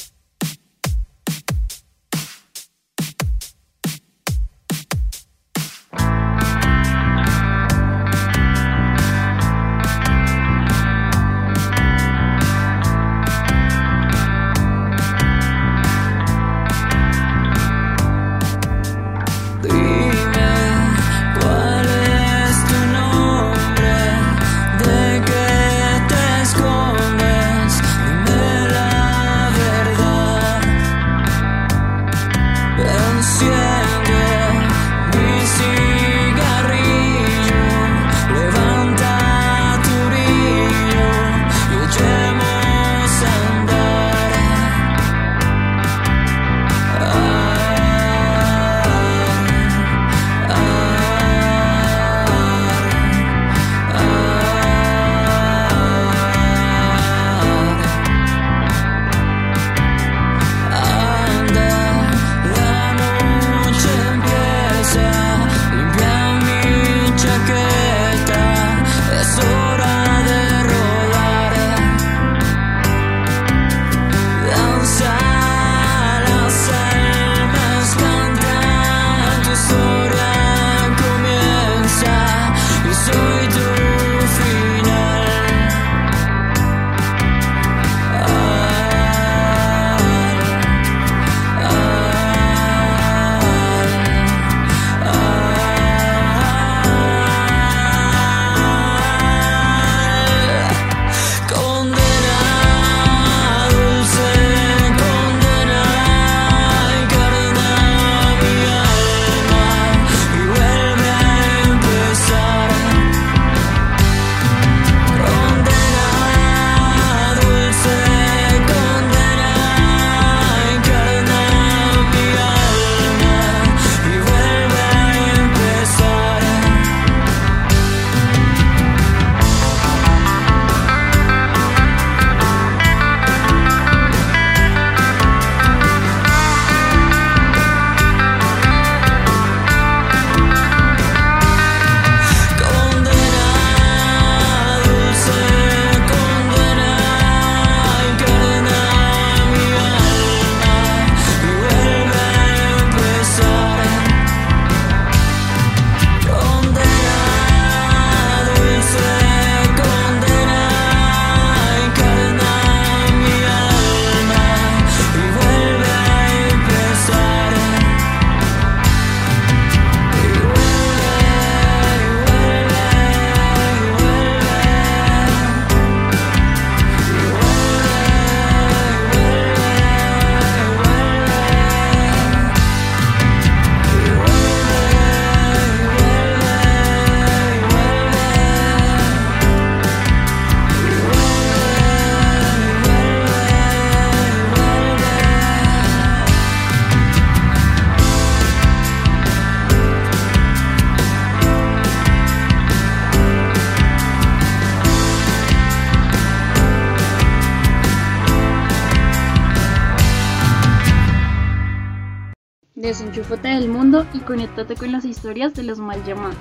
[214.30, 216.38] Conéctate con las historias de los mal llamados.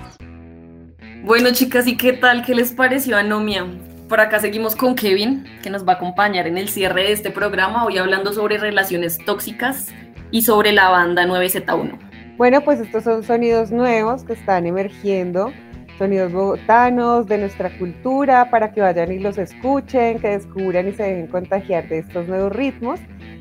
[1.24, 2.44] Bueno, chicas, ¿y qué tal?
[2.44, 3.66] ¿Qué les pareció Anomia?
[4.10, 7.30] Por acá seguimos con Kevin, que nos va a acompañar en el cierre de este
[7.30, 9.86] programa, hoy hablando sobre relaciones tóxicas
[10.30, 11.98] y sobre la banda 9Z1.
[12.36, 15.50] Bueno, pues estos son sonidos nuevos que están emergiendo,
[15.98, 21.02] sonidos bogotanos de nuestra cultura, para que vayan y los escuchen, que descubran y se
[21.02, 23.00] dejen contagiar de estos nuevos ritmos.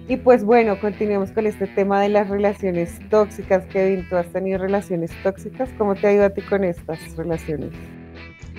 [0.09, 3.65] Y pues bueno, continuemos con este tema de las relaciones tóxicas.
[3.65, 5.69] Kevin, ¿tú has tenido relaciones tóxicas?
[5.77, 7.69] ¿Cómo te ha ido a ti con estas relaciones?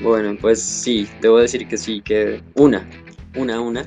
[0.03, 2.89] Bueno, pues sí, debo decir que sí, que una,
[3.37, 3.85] una, una.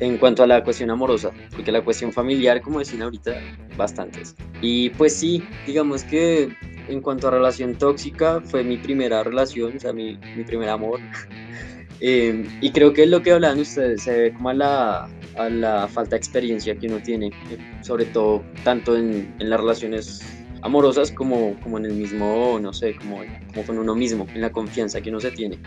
[0.00, 3.32] En cuanto a la cuestión amorosa, porque la cuestión familiar, como decían ahorita,
[3.76, 4.34] bastantes.
[4.60, 6.48] Y pues sí, digamos que
[6.88, 11.00] en cuanto a relación tóxica, fue mi primera relación, o sea, mi, mi primer amor.
[12.00, 15.08] Eh, y creo que lo que hablan ustedes se ve como a la,
[15.38, 19.60] a la falta de experiencia que uno tiene, eh, sobre todo tanto en, en las
[19.60, 20.20] relaciones
[20.64, 23.18] amorosas como, como en el mismo, no sé, como,
[23.52, 25.58] como con uno mismo, en la confianza que uno se tiene.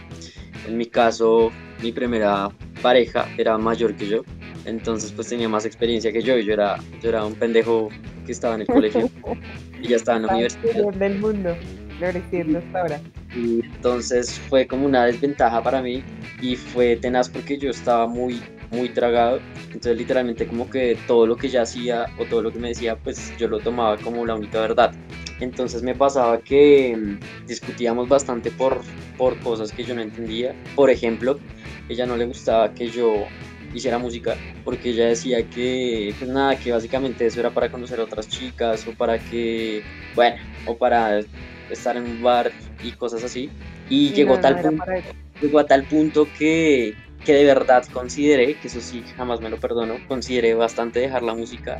[0.67, 1.51] En mi caso,
[1.83, 2.49] mi primera
[2.81, 4.23] pareja era mayor que yo,
[4.65, 7.89] entonces pues tenía más experiencia que yo, y yo era, yo era un pendejo
[8.25, 9.09] que estaba en el colegio
[9.81, 10.93] y ya estaba en la universidad.
[10.93, 11.57] del mundo,
[11.97, 13.01] floreciendo hasta ahora.
[13.35, 16.03] Y entonces fue como una desventaja para mí
[16.41, 19.41] y fue tenaz porque yo estaba muy, muy tragado.
[19.67, 22.95] Entonces literalmente como que todo lo que ella hacía o todo lo que me decía,
[22.95, 24.93] pues yo lo tomaba como la única verdad.
[25.39, 28.81] Entonces me pasaba que mm, discutíamos bastante por,
[29.17, 30.55] por cosas que yo no entendía.
[30.75, 31.39] Por ejemplo,
[31.89, 33.27] ella no le gustaba que yo
[33.73, 38.03] hiciera música porque ella decía que pues nada que básicamente eso era para conocer a
[38.03, 39.83] otras chicas o para que
[40.15, 41.19] bueno o para
[41.69, 42.51] estar en un bar
[42.83, 43.49] y cosas así.
[43.89, 44.83] Y Sí, llegó no, tal punto
[45.41, 46.93] llegó a tal punto que
[47.25, 51.35] que de verdad consideré que eso sí jamás me lo perdono consideré bastante dejar la
[51.35, 51.79] música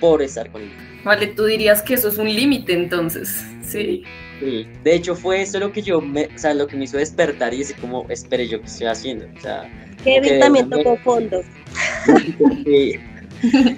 [0.00, 0.72] por estar con ella.
[1.04, 4.04] Vale, tú dirías que eso es un límite entonces, sí.
[4.40, 6.98] Sí, de hecho fue eso lo que yo me, o sea, lo que me hizo
[6.98, 10.66] despertar y decir como, espere yo qué estoy haciendo, o sea, como Kevin que también
[10.66, 11.42] una me- tocó fondo.
[12.64, 12.94] Sí.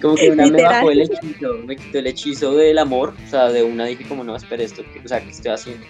[0.00, 3.48] como que una me bajó el hechizo, me quitó el hechizo del amor, o sea,
[3.50, 5.86] de una dije como, no, espere esto, que- o sea, ¿qué estoy haciendo?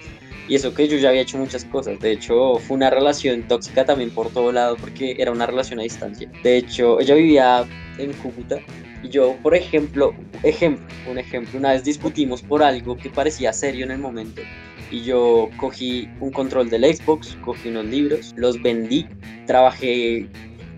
[0.48, 3.84] Y eso que yo ya había hecho muchas cosas, de hecho fue una relación tóxica
[3.84, 6.26] también por todo lado porque era una relación a distancia.
[6.42, 7.66] De hecho, ella vivía
[7.98, 8.60] en Cúcuta
[9.02, 13.84] y yo, por ejemplo, ejemplo, un ejemplo, una vez discutimos por algo que parecía serio
[13.84, 14.42] en el momento
[14.90, 19.06] y yo cogí un control del Xbox, cogí unos libros, los vendí,
[19.46, 20.28] trabajé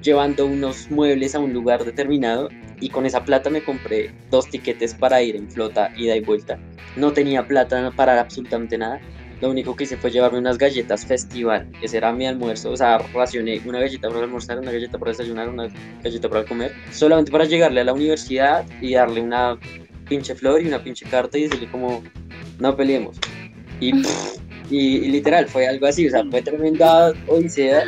[0.02, 2.48] llevando unos muebles a un lugar determinado
[2.80, 6.58] y con esa plata me compré dos tiquetes para ir en flota ida y vuelta.
[6.96, 9.00] No tenía plata para absolutamente nada.
[9.40, 11.70] Lo único que hice fue llevarme unas galletas festival.
[11.80, 12.70] Ese era mi almuerzo.
[12.70, 15.68] O sea, racioné una galleta para almorzar, una galleta para desayunar, una
[16.02, 16.72] galleta para comer.
[16.90, 19.58] Solamente para llegarle a la universidad y darle una
[20.08, 22.02] pinche flor y una pinche carta y decirle como,
[22.58, 23.16] no peleemos.
[23.80, 23.94] Y,
[24.70, 26.06] y, y literal, fue algo así.
[26.06, 27.84] O sea, fue tremenda odisea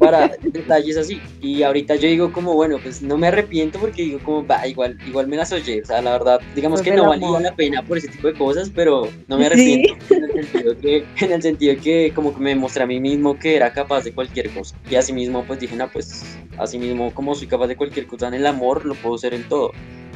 [0.00, 1.20] para detalles así.
[1.40, 4.98] Y ahorita yo digo como, bueno, pues no me arrepiento porque digo como, va, igual,
[5.06, 5.82] igual me las oye.
[5.82, 7.42] O sea, la verdad, digamos Pues que no valía amor.
[7.42, 11.04] la pena por ese tipo de cosas, pero no me arrepiento en, el sentido que,
[11.20, 14.12] en el sentido que como que me mostré a mí mismo que era capaz de
[14.12, 14.74] cualquier cosa.
[14.90, 16.24] Y así mismo pues dije, no, pues
[16.58, 19.48] así mismo como soy capaz de cualquier cosa en el amor, lo puedo ser en
[19.48, 19.72] todo.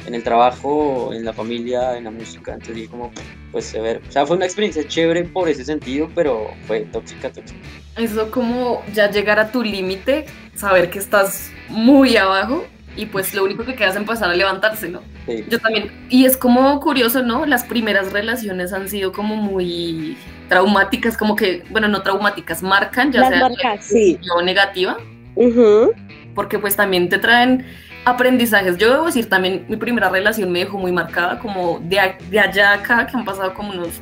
[0.07, 2.53] En el trabajo, en la familia, en la música.
[2.53, 3.11] Entonces dije como,
[3.51, 4.01] pues severo.
[4.07, 7.59] O sea, fue una experiencia chévere por ese sentido, pero fue tóxica, tóxica.
[7.97, 10.25] Eso como ya llegar a tu límite,
[10.55, 12.65] saber que estás muy abajo
[12.97, 15.01] y pues lo único que queda es empezar a levantarse, ¿no?
[15.25, 15.43] Sí.
[15.49, 15.91] Yo también.
[16.09, 17.45] Y es como curioso, ¿no?
[17.45, 20.17] Las primeras relaciones han sido como muy
[20.49, 24.19] traumáticas, como que, bueno, no traumáticas, marcan, ya Las sea marcas, sí.
[24.43, 24.97] negativa,
[25.35, 25.91] Ujú.
[26.35, 27.65] porque pues también te traen
[28.05, 28.77] aprendizajes.
[28.77, 32.73] Yo debo decir también, mi primera relación me dejó muy marcada, como de, de allá
[32.73, 34.01] acá, que han pasado como unos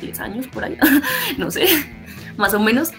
[0.00, 0.80] 10 años por allá,
[1.38, 1.66] no sé,
[2.36, 2.92] más o menos.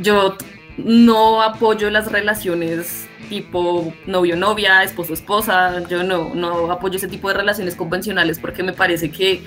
[0.00, 0.36] Yo
[0.78, 7.76] no apoyo las relaciones tipo novio-novia, esposo-esposa, yo no, no apoyo ese tipo de relaciones
[7.76, 9.42] convencionales porque me parece que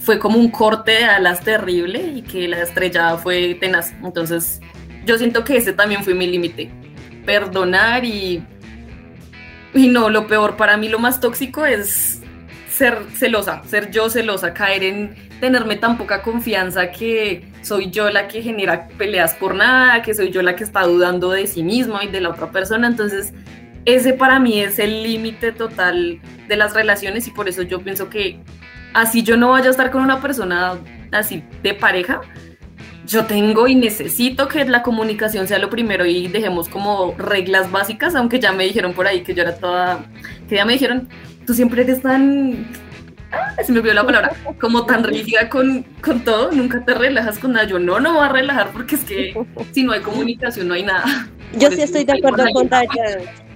[0.00, 3.92] fue como un corte de alas terrible y que la estrellada fue tenaz.
[4.02, 4.60] Entonces,
[5.04, 6.70] yo siento que ese también fue mi límite.
[7.26, 8.42] Perdonar y.
[9.74, 12.22] Y no, lo peor para mí, lo más tóxico es
[12.70, 18.28] ser celosa, ser yo celosa, caer en tenerme tan poca confianza que soy yo la
[18.28, 22.04] que genera peleas por nada, que soy yo la que está dudando de sí misma
[22.04, 22.86] y de la otra persona.
[22.86, 23.32] Entonces,
[23.84, 28.08] ese para mí es el límite total de las relaciones y por eso yo pienso
[28.08, 28.40] que
[28.94, 30.78] así yo no vaya a estar con una persona
[31.12, 32.20] así de pareja,
[33.08, 38.14] yo tengo y necesito que la comunicación sea lo primero y dejemos como reglas básicas,
[38.14, 40.04] aunque ya me dijeron por ahí que yo era toda,
[40.48, 41.08] que ya me dijeron,
[41.46, 42.66] tú siempre eres tan
[43.32, 47.38] ah, se me olvidó la palabra, como tan rígida con, con todo, nunca te relajas
[47.38, 47.66] con nada.
[47.66, 49.34] Yo no, no voy a relajar porque es que
[49.72, 51.28] si no hay comunicación no hay nada.
[51.54, 53.47] Yo Por sí estoy de acuerdo con ayuda.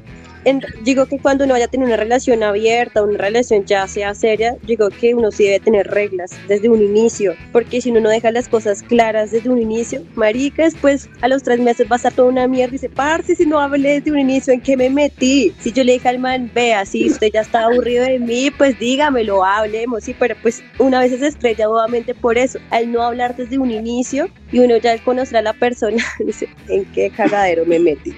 [0.45, 4.13] En- digo que cuando uno vaya a tener una relación abierta, una relación ya sea
[4.15, 8.11] seria, digo que uno sí debe tener reglas desde un inicio, porque si uno no
[8.11, 11.97] deja las cosas claras desde un inicio, marica, después a los tres meses va a
[11.97, 14.77] estar toda una mierda y dice, parce, si no hablé desde un inicio, ¿en qué
[14.77, 15.55] me metí?
[15.61, 18.77] Si yo le dije al man, vea, si usted ya está aburrido de mí, pues
[18.79, 23.37] dígamelo, hablemos, sí, pero pues una vez se estrella nuevamente por eso, al no hablar
[23.37, 27.65] desde un inicio y uno ya al conocer a la persona, dice, ¿en qué cagadero
[27.65, 28.13] me metí?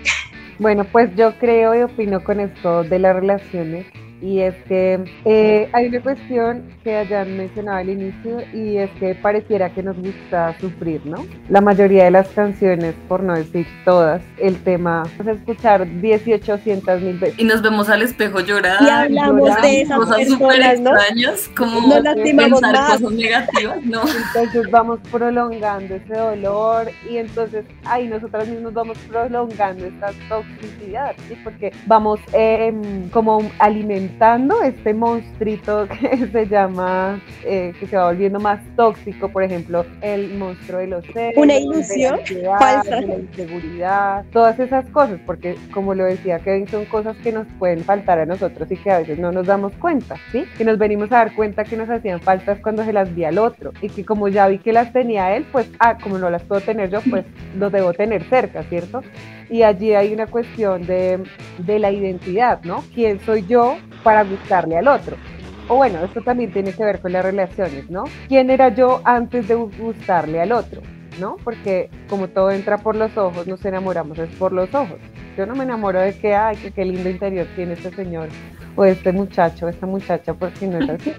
[0.59, 3.87] Bueno, pues yo creo y opino con esto de las relaciones
[4.25, 9.15] y es que eh, hay una cuestión que hayan mencionado al inicio y es que
[9.15, 11.27] pareciera que nos gusta sufrir, ¿no?
[11.51, 17.19] La mayoría de las canciones, por no decir todas, el tema es escuchar 1800 mil
[17.19, 17.39] veces.
[17.39, 18.83] Y nos vemos al espejo llorar.
[18.83, 20.91] Y hablamos de esas cosas súper personas, ¿no?
[20.91, 22.93] extrañas, como No pensar más.
[22.93, 24.03] cosas negativas, ¿no?
[24.35, 31.37] Entonces vamos prolongando ese dolor y entonces ahí nosotras mismos vamos prolongando esta toxicidad, ¿sí?
[31.45, 32.73] Porque vamos eh,
[33.13, 34.14] como alimentando
[34.65, 40.35] este monstruito que se llama, eh, que se va volviendo más tóxico, por ejemplo, el
[40.39, 42.97] monstruo de los celos, Una de la ilusión ansiedad, falsa.
[42.97, 47.47] de la inseguridad, todas esas cosas, porque como lo decía Kevin, son cosas que nos
[47.59, 50.45] pueden faltar a nosotros y que a veces no nos damos cuenta, ¿sí?
[50.57, 53.39] Que nos venimos a dar cuenta que nos hacían faltas cuando se las vi al
[53.39, 56.43] otro y que como ya vi que las tenía él, pues, ah, como no las
[56.43, 57.25] puedo tener yo, pues
[57.59, 59.03] los debo tener cerca, ¿cierto?
[59.55, 61.23] Y allí hay una cuestión de,
[61.59, 62.83] de la identidad, ¿no?
[62.93, 65.17] ¿Quién soy yo para gustarle al otro?
[65.69, 68.03] O bueno, esto también tiene que ver con las relaciones, ¿no?
[68.27, 70.83] ¿Quién era yo antes de gustarle al otro?
[71.21, 71.37] ¿No?
[71.45, 74.99] Porque como todo entra por los ojos, nos enamoramos es por los ojos.
[75.37, 78.29] Yo no me enamoro de que, ay, que qué lindo interior tiene este señor
[78.75, 81.13] o este muchacho, esta muchacha, porque no es así.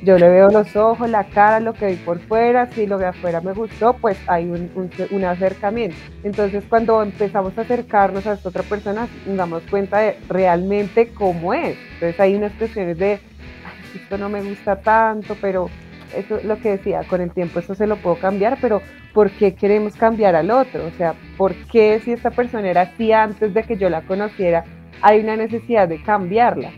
[0.00, 3.06] Yo le veo los ojos, la cara, lo que vi por fuera, si lo de
[3.06, 5.96] afuera me gustó, pues hay un, un- acercamiento.
[6.24, 11.54] Entonces cuando empezamos a acercarnos a esta otra persona, nos damos cuenta de realmente cómo
[11.54, 11.78] es.
[11.94, 13.20] Entonces hay unas cuestiones de,
[13.62, 15.72] "Ay, esto no me gusta tanto, pero
[16.16, 18.80] eso es lo que decía, con el tiempo esto se lo puedo cambiar, pero
[19.12, 20.86] ¿por qué queremos cambiar al otro?
[20.86, 24.64] O sea, ¿por qué si esta persona era así antes de que yo la conociera,
[25.00, 26.70] hay una necesidad de cambiarla?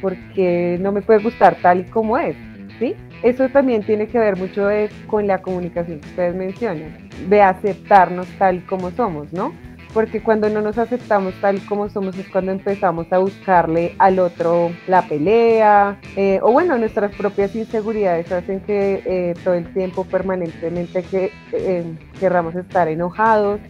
[0.00, 2.36] Porque no me puede gustar tal y como es,
[2.78, 2.94] ¿sí?
[3.22, 4.68] Eso también tiene que ver mucho
[5.08, 9.52] con la comunicación que ustedes mencionan, de aceptarnos tal y como somos, ¿no?
[9.94, 14.70] Porque cuando no nos aceptamos tal como somos es cuando empezamos a buscarle al otro
[14.86, 21.02] la pelea, eh, o bueno, nuestras propias inseguridades hacen que eh, todo el tiempo permanentemente
[21.02, 21.84] que eh,
[22.20, 23.60] querramos estar enojados.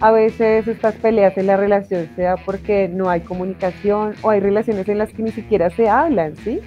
[0.00, 4.40] A veces estas peleas en la relación se da porque no hay comunicación o hay
[4.40, 6.60] relaciones en las que ni siquiera se hablan, ¿sí?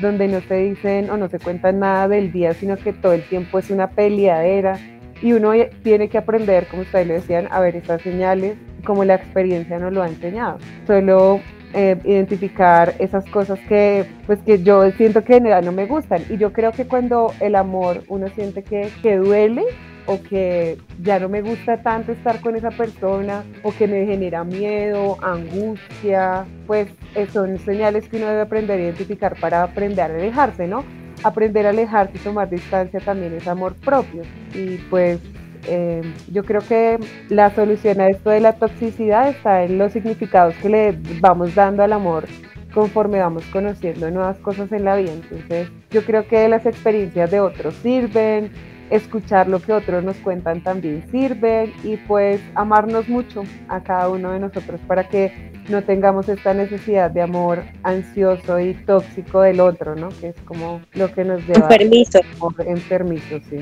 [0.00, 3.22] Donde no se dicen o no se cuentan nada del día, sino que todo el
[3.28, 4.78] tiempo es una peleadera
[5.22, 5.52] y uno
[5.82, 9.92] tiene que aprender, como ustedes lo decían, a ver estas señales, como la experiencia nos
[9.92, 10.58] lo ha enseñado.
[10.86, 11.40] Solo
[11.74, 16.22] eh, identificar esas cosas que, pues, que yo siento que en realidad no me gustan.
[16.30, 19.64] Y yo creo que cuando el amor uno siente que, que duele
[20.06, 24.42] o que ya no me gusta tanto estar con esa persona o que me genera
[24.42, 30.14] miedo, angustia, pues eh, son señales que uno debe aprender a identificar para aprender a
[30.14, 30.84] alejarse, ¿no?
[31.24, 34.22] Aprender a alejarse y tomar distancia también es amor propio.
[34.54, 35.20] Y pues
[35.66, 36.02] eh,
[36.32, 36.98] yo creo que
[37.28, 41.82] la solución a esto de la toxicidad está en los significados que le vamos dando
[41.82, 42.26] al amor
[42.72, 45.12] conforme vamos conociendo nuevas cosas en la vida.
[45.12, 48.52] Entonces yo creo que las experiencias de otros sirven,
[48.90, 54.30] escuchar lo que otros nos cuentan también sirven y pues amarnos mucho a cada uno
[54.32, 59.94] de nosotros para que no tengamos esta necesidad de amor ansioso y tóxico del otro,
[59.94, 60.08] ¿no?
[60.20, 62.18] Que es como lo que nos lleva Enfermizo.
[62.18, 63.58] a enfermizo, sí.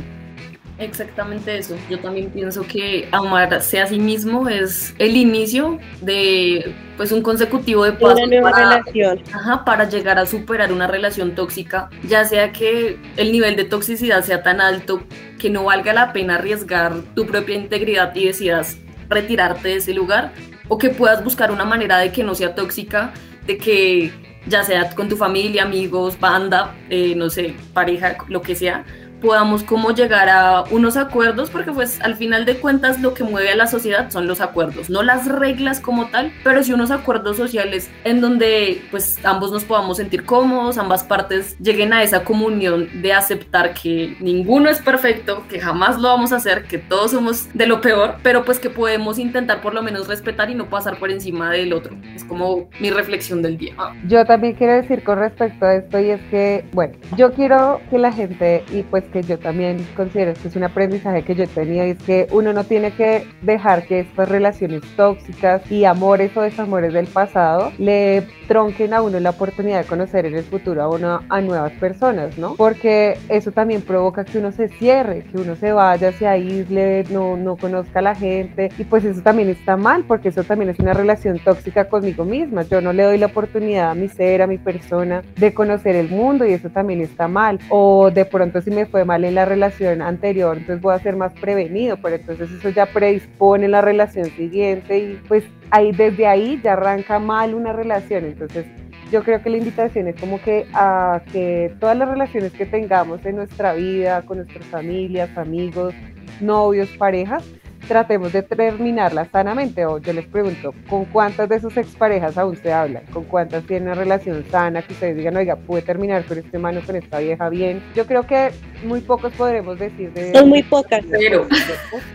[0.78, 1.74] Exactamente eso.
[1.88, 7.84] Yo también pienso que amarse a sí mismo es el inicio de pues un consecutivo
[7.84, 9.22] de pasos Una nueva para, relación.
[9.32, 14.22] Ajá, para llegar a superar una relación tóxica, ya sea que el nivel de toxicidad
[14.22, 15.02] sea tan alto
[15.38, 18.76] que no valga la pena arriesgar tu propia integridad y decidas
[19.08, 20.32] retirarte de ese lugar,
[20.68, 23.12] o que puedas buscar una manera de que no sea tóxica,
[23.46, 24.12] de que
[24.46, 28.84] ya sea con tu familia, amigos, banda, eh, no sé, pareja, lo que sea,
[29.26, 33.50] podamos como llegar a unos acuerdos, porque pues al final de cuentas lo que mueve
[33.50, 37.36] a la sociedad son los acuerdos, no las reglas como tal, pero sí unos acuerdos
[37.36, 42.88] sociales en donde pues ambos nos podamos sentir cómodos, ambas partes lleguen a esa comunión
[43.02, 47.48] de aceptar que ninguno es perfecto, que jamás lo vamos a hacer, que todos somos
[47.52, 51.00] de lo peor, pero pues que podemos intentar por lo menos respetar y no pasar
[51.00, 51.96] por encima del otro.
[52.14, 53.74] Es como mi reflexión del día.
[54.06, 57.98] Yo también quiero decir con respecto a esto y es que, bueno, yo quiero que
[57.98, 61.78] la gente y pues que yo también considero que es un aprendizaje que yo y
[61.78, 66.92] es que uno no tiene que dejar que estas relaciones tóxicas y amores o desamores
[66.92, 71.22] del pasado le tronquen a uno la oportunidad de conocer en el futuro a uno
[71.28, 72.56] a nuevas personas, ¿no?
[72.56, 77.38] Porque eso también provoca que uno se cierre, que uno se vaya, se aísle, no,
[77.38, 80.78] no conozca a la gente y pues eso también está mal porque eso también es
[80.78, 82.62] una relación tóxica conmigo misma.
[82.64, 86.10] Yo no le doy la oportunidad a mi ser, a mi persona de conocer el
[86.10, 87.58] mundo y eso también está mal.
[87.70, 91.16] O de pronto si me fue mal en la relación anterior, entonces voy a ser
[91.16, 96.58] más prevenido, pero entonces eso ya predispone la relación siguiente y pues ahí desde ahí
[96.64, 98.24] ya arranca mal una relación.
[98.24, 98.64] Entonces
[99.12, 103.22] yo creo que la invitación es como que a que todas las relaciones que tengamos
[103.26, 105.92] en nuestra vida, con nuestras familias, amigos,
[106.40, 107.44] novios, parejas,
[107.86, 109.86] tratemos de terminarla sanamente.
[109.86, 113.04] O yo les pregunto, ¿con cuántas de sus exparejas aún se hablan?
[113.12, 114.82] ¿Con cuántas tienen una relación sana?
[114.82, 117.82] Que ustedes digan, oiga, pude terminar con este mano, con esta vieja bien.
[117.94, 118.50] Yo creo que
[118.84, 120.32] muy pocos podremos decir de...
[120.32, 121.04] Son muy pocas.
[121.10, 121.46] Pero...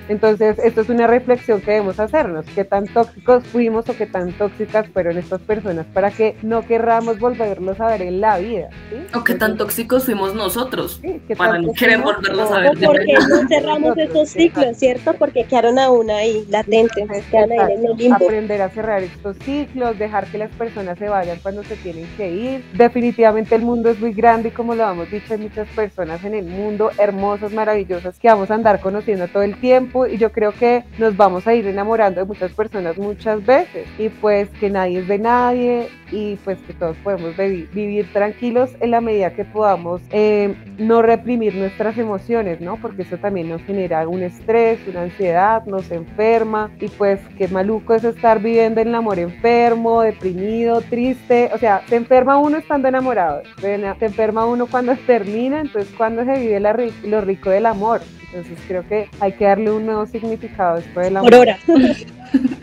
[0.10, 2.46] Entonces, esto es una reflexión que debemos hacernos.
[2.54, 7.20] ¿Qué tan tóxicos fuimos o qué tan tóxicas fueron estas personas para que no querramos
[7.20, 8.70] volverlos a ver en la vida?
[8.90, 8.98] ¿sí?
[9.18, 12.72] O qué tan tóxicos fuimos nosotros Sí, ¿qué para no querer volverlos a ver.
[12.84, 15.14] Porque no cerramos esos ciclos, ¿cierto?
[15.14, 16.94] Porque quedaron aún ahí, latentes,
[17.30, 18.16] quedan ahí en el limbo.
[18.16, 22.30] aprender a cerrar estos ciclos, dejar que las personas se vayan cuando se tienen que
[22.32, 22.64] ir.
[22.74, 26.34] Definitivamente el mundo es muy grande y como lo hemos dicho, hay muchas personas en
[26.34, 30.52] el mundo hermosas, maravillosas que vamos a andar conociendo todo el tiempo y yo creo
[30.52, 35.00] que nos vamos a ir enamorando de muchas personas muchas veces y pues que nadie
[35.00, 39.46] es de nadie y pues que todos podemos vi- vivir tranquilos en la medida que
[39.46, 42.78] podamos eh, no reprimir nuestras emociones, ¿no?
[42.78, 47.94] Porque eso también nos genera un estrés, una ansiedad, nos enferma y pues qué maluco
[47.94, 52.88] es estar viviendo en el amor enfermo, deprimido, triste, o sea, se enferma uno estando
[52.88, 57.66] enamorado, se se enferma uno cuando termina, entonces cuando se vive la lo rico del
[57.66, 58.02] amor.
[58.34, 61.32] Entonces creo que hay que darle un nuevo significado después del amor.
[61.32, 61.58] Por hora.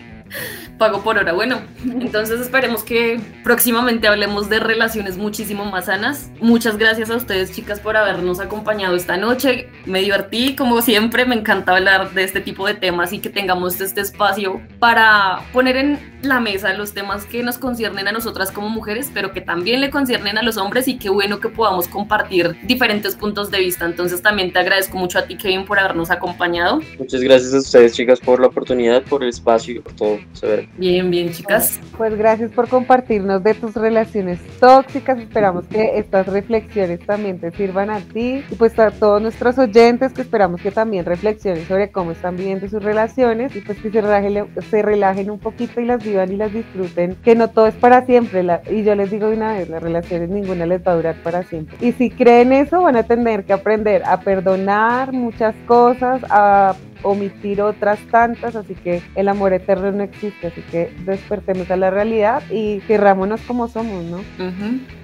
[0.79, 1.33] pago por hora.
[1.33, 6.31] Bueno, entonces esperemos que próximamente hablemos de relaciones muchísimo más sanas.
[6.41, 9.69] Muchas gracias a ustedes, chicas, por habernos acompañado esta noche.
[9.85, 13.81] Me divertí, como siempre, me encanta hablar de este tipo de temas y que tengamos
[13.81, 18.69] este espacio para poner en la mesa los temas que nos conciernen a nosotras como
[18.69, 22.57] mujeres, pero que también le conciernen a los hombres y qué bueno que podamos compartir
[22.65, 23.85] diferentes puntos de vista.
[23.85, 26.81] Entonces también te agradezco mucho a ti, Kevin, por habernos acompañado.
[26.99, 30.19] Muchas gracias a ustedes, chicas, por la oportunidad, por el espacio y por todo.
[30.33, 30.68] Severo.
[30.77, 31.81] Bien, bien, chicas.
[31.97, 35.19] Pues gracias por compartirnos de tus relaciones tóxicas.
[35.19, 40.13] Esperamos que estas reflexiones también te sirvan a ti y pues a todos nuestros oyentes
[40.13, 44.01] que esperamos que también reflexionen sobre cómo están viviendo sus relaciones y pues que se
[44.01, 47.75] relajen, se relajen un poquito y las vivan y las disfruten, que no todo es
[47.75, 48.45] para siempre.
[48.45, 51.17] la- y yo les digo de una vez, las relaciones ninguna les va a durar
[51.25, 51.77] para siempre.
[51.81, 57.63] Y si creen eso, van a tener que aprender a perdonar muchas cosas, a omitir
[57.63, 62.43] otras tantas, así que el amor eterno no existe, así que despertemos a la realidad
[62.51, 64.23] y querrámonos como somos, ¿no?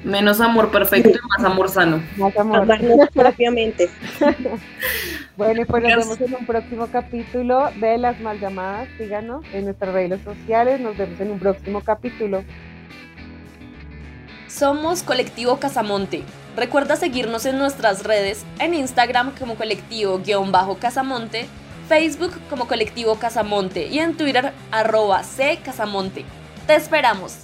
[0.05, 2.03] Menos amor perfecto y más amor sano.
[2.17, 2.63] Más amor.
[2.63, 3.89] Amarnos propiamente.
[5.37, 9.65] Bueno, y pues nos vemos en un próximo capítulo de Las Mal Llamadas, síganos en
[9.65, 12.45] nuestras redes sociales, nos vemos en un próximo capítulo.
[14.47, 16.23] Somos Colectivo Casamonte.
[16.57, 21.49] Recuerda seguirnos en nuestras redes, en Instagram como colectivo-casamonte,
[21.89, 26.25] Facebook como colectivo Casamonte y en Twitter arroba C Casamonte.
[26.67, 27.37] Te esperamos.